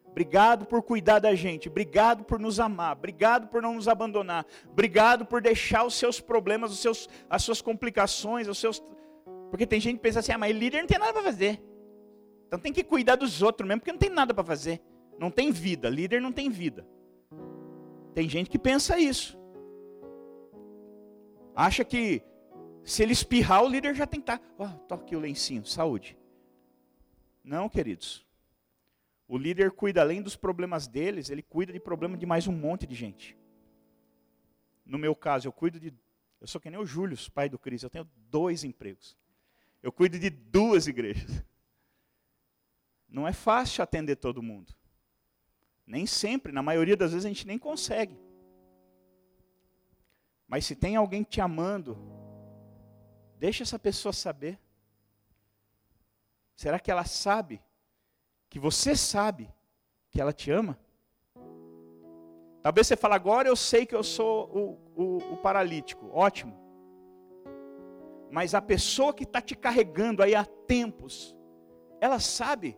Obrigado 0.06 0.66
por 0.66 0.82
cuidar 0.82 1.20
da 1.20 1.36
gente. 1.36 1.68
Obrigado 1.68 2.24
por 2.24 2.40
nos 2.40 2.58
amar. 2.58 2.96
Obrigado 2.96 3.50
por 3.50 3.62
não 3.62 3.74
nos 3.74 3.90
abandonar. 3.90 4.46
Obrigado 4.72 5.26
por 5.26 5.42
deixar 5.42 5.84
os 5.84 5.94
seus 5.94 6.22
problemas, 6.22 6.72
os 6.72 6.80
seus, 6.80 7.10
as 7.30 7.44
suas 7.44 7.62
complicações, 7.62 8.48
os 8.48 8.58
seus. 8.58 8.82
Porque 9.52 9.68
tem 9.68 9.82
gente 9.82 9.98
que 9.98 10.04
pensa 10.04 10.22
assim: 10.22 10.32
ah, 10.32 10.38
mas 10.38 10.56
líder 10.56 10.80
não 10.80 10.88
tem 10.88 10.98
nada 10.98 11.12
para 11.12 11.24
fazer. 11.24 11.62
Então 12.48 12.58
tem 12.58 12.72
que 12.72 12.82
cuidar 12.82 13.18
dos 13.18 13.42
outros 13.42 13.68
mesmo, 13.68 13.82
porque 13.82 13.92
não 13.92 14.00
tem 14.00 14.10
nada 14.10 14.34
para 14.34 14.46
fazer. 14.46 14.82
Não 15.20 15.30
tem 15.30 15.52
vida. 15.52 15.90
Líder 15.90 16.22
não 16.22 16.32
tem 16.32 16.50
vida. 16.50 16.88
Tem 18.14 18.30
gente 18.30 18.50
que 18.50 18.58
pensa 18.58 18.98
isso. 18.98 19.38
Acha 21.54 21.84
que 21.84 22.24
se 22.86 23.04
ele 23.04 23.12
espirrar, 23.12 23.66
o 23.66 23.68
líder 23.68 23.94
já 23.94 24.08
tem 24.08 24.22
que 24.22 24.32
estar. 24.32 24.42
Ó, 24.58 24.64
oh, 24.64 24.80
toque 24.88 25.14
o 25.14 25.20
lencinho, 25.20 25.66
saúde. 25.66 26.18
Não, 27.46 27.70
queridos. 27.70 28.26
O 29.28 29.38
líder 29.38 29.72
cuida 29.72 30.02
além 30.02 30.20
dos 30.20 30.36
problemas 30.36 30.88
deles, 30.88 31.30
ele 31.30 31.44
cuida 31.44 31.72
de 31.72 31.80
problema 31.80 32.18
de 32.18 32.26
mais 32.26 32.48
um 32.48 32.52
monte 32.52 32.88
de 32.88 32.96
gente. 32.96 33.38
No 34.84 34.98
meu 34.98 35.16
caso, 35.16 35.48
eu 35.48 35.52
cuido 35.52 35.80
de. 35.80 35.94
Eu 36.42 36.48
sou 36.48 36.60
que 36.60 36.72
nem 36.72 36.80
o 36.80 36.86
Júlio, 36.86 37.16
pai 37.32 37.48
do 37.48 37.60
Cris, 37.60 37.84
eu 37.84 37.90
tenho 37.90 38.10
dois 38.32 38.64
empregos. 38.64 39.16
Eu 39.82 39.92
cuido 39.92 40.18
de 40.18 40.32
duas 40.32 40.88
igrejas. 40.88 41.44
Não 43.08 43.28
é 43.28 43.34
fácil 43.34 43.84
atender 43.84 44.16
todo 44.16 44.42
mundo. 44.42 44.74
Nem 45.86 46.08
sempre, 46.08 46.52
na 46.52 46.64
maioria 46.64 46.98
das 46.98 47.12
vezes 47.12 47.26
a 47.26 47.30
gente 47.30 47.46
nem 47.46 47.60
consegue. 47.60 48.20
Mas 50.48 50.66
se 50.66 50.76
tem 50.76 50.96
alguém 50.96 51.22
te 51.22 51.40
amando, 51.40 51.96
deixa 53.38 53.62
essa 53.62 53.78
pessoa 53.78 54.12
saber. 54.12 54.60
Será 56.56 56.80
que 56.80 56.90
ela 56.90 57.04
sabe 57.04 57.62
que 58.50 58.58
você 58.58 58.96
sabe 58.96 59.54
que 60.10 60.22
ela 60.22 60.32
te 60.32 60.50
ama? 60.52 60.80
Talvez 62.64 62.88
você 62.88 62.96
fale, 62.96 63.14
agora 63.14 63.48
eu 63.48 63.56
sei 63.56 63.86
que 63.86 63.94
eu 63.94 64.04
sou 64.04 64.80
o, 64.96 65.04
o, 65.04 65.18
o 65.34 65.38
paralítico. 65.38 66.10
Ótimo. 66.12 66.58
Mas 68.32 68.56
a 68.56 68.62
pessoa 68.62 69.14
que 69.14 69.24
está 69.24 69.42
te 69.42 69.56
carregando 69.56 70.24
aí 70.24 70.34
há 70.34 70.46
tempos, 70.46 71.36
ela 72.02 72.20
sabe 72.20 72.78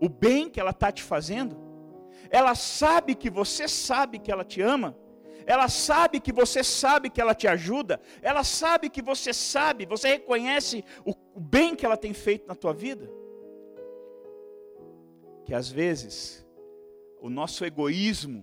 o 0.00 0.08
bem 0.08 0.48
que 0.48 0.60
ela 0.60 0.70
está 0.70 0.92
te 0.92 1.02
fazendo? 1.02 1.56
Ela 2.30 2.54
sabe 2.54 3.14
que 3.14 3.30
você 3.30 3.66
sabe 3.66 4.18
que 4.18 4.30
ela 4.30 4.44
te 4.44 4.60
ama? 4.60 4.96
ela 5.46 5.68
sabe 5.68 6.18
que 6.18 6.32
você 6.32 6.64
sabe 6.64 7.08
que 7.08 7.20
ela 7.20 7.34
te 7.34 7.46
ajuda, 7.46 8.00
ela 8.20 8.42
sabe 8.42 8.90
que 8.90 9.00
você 9.00 9.32
sabe, 9.32 9.86
você 9.86 10.08
reconhece 10.08 10.84
o 11.36 11.40
bem 11.40 11.76
que 11.76 11.84
ela 11.84 11.98
tem 11.98 12.14
feito 12.14 12.48
na 12.48 12.54
tua 12.54 12.72
vida. 12.72 13.10
Que 15.44 15.52
às 15.52 15.70
vezes 15.70 16.46
o 17.20 17.28
nosso 17.28 17.62
egoísmo, 17.62 18.42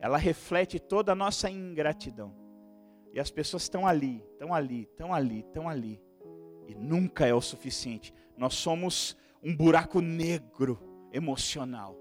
ela 0.00 0.16
reflete 0.16 0.80
toda 0.80 1.12
a 1.12 1.14
nossa 1.14 1.50
ingratidão. 1.50 2.34
E 3.12 3.20
as 3.20 3.30
pessoas 3.30 3.64
estão 3.64 3.86
ali, 3.86 4.24
estão 4.32 4.54
ali, 4.54 4.84
estão 4.84 5.12
ali, 5.12 5.40
estão 5.40 5.68
ali. 5.68 6.00
E 6.66 6.74
nunca 6.74 7.26
é 7.26 7.34
o 7.34 7.40
suficiente. 7.40 8.14
Nós 8.34 8.54
somos 8.54 9.14
um 9.42 9.54
buraco 9.54 10.00
negro 10.00 10.80
emocional. 11.12 11.98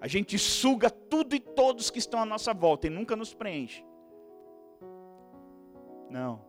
A 0.00 0.08
gente 0.08 0.38
suga 0.38 0.88
tudo 0.88 1.34
e 1.36 1.40
todos 1.40 1.90
que 1.90 1.98
estão 1.98 2.20
à 2.20 2.24
nossa 2.24 2.54
volta 2.54 2.86
e 2.86 2.90
nunca 2.90 3.14
nos 3.14 3.34
preenche. 3.34 3.84
Não. 6.10 6.42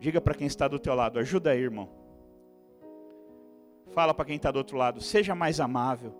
Diga 0.00 0.20
para 0.20 0.34
quem 0.34 0.46
está 0.46 0.66
do 0.66 0.78
teu 0.78 0.94
lado, 0.94 1.18
ajuda 1.18 1.50
aí, 1.50 1.60
irmão. 1.60 2.05
Fala 3.92 4.12
para 4.12 4.24
quem 4.24 4.36
está 4.36 4.50
do 4.50 4.58
outro 4.58 4.76
lado, 4.76 5.00
seja 5.00 5.34
mais 5.34 5.60
amável. 5.60 6.14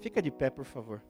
Fica 0.00 0.20
de 0.20 0.30
pé, 0.30 0.50
por 0.50 0.64
favor. 0.64 1.02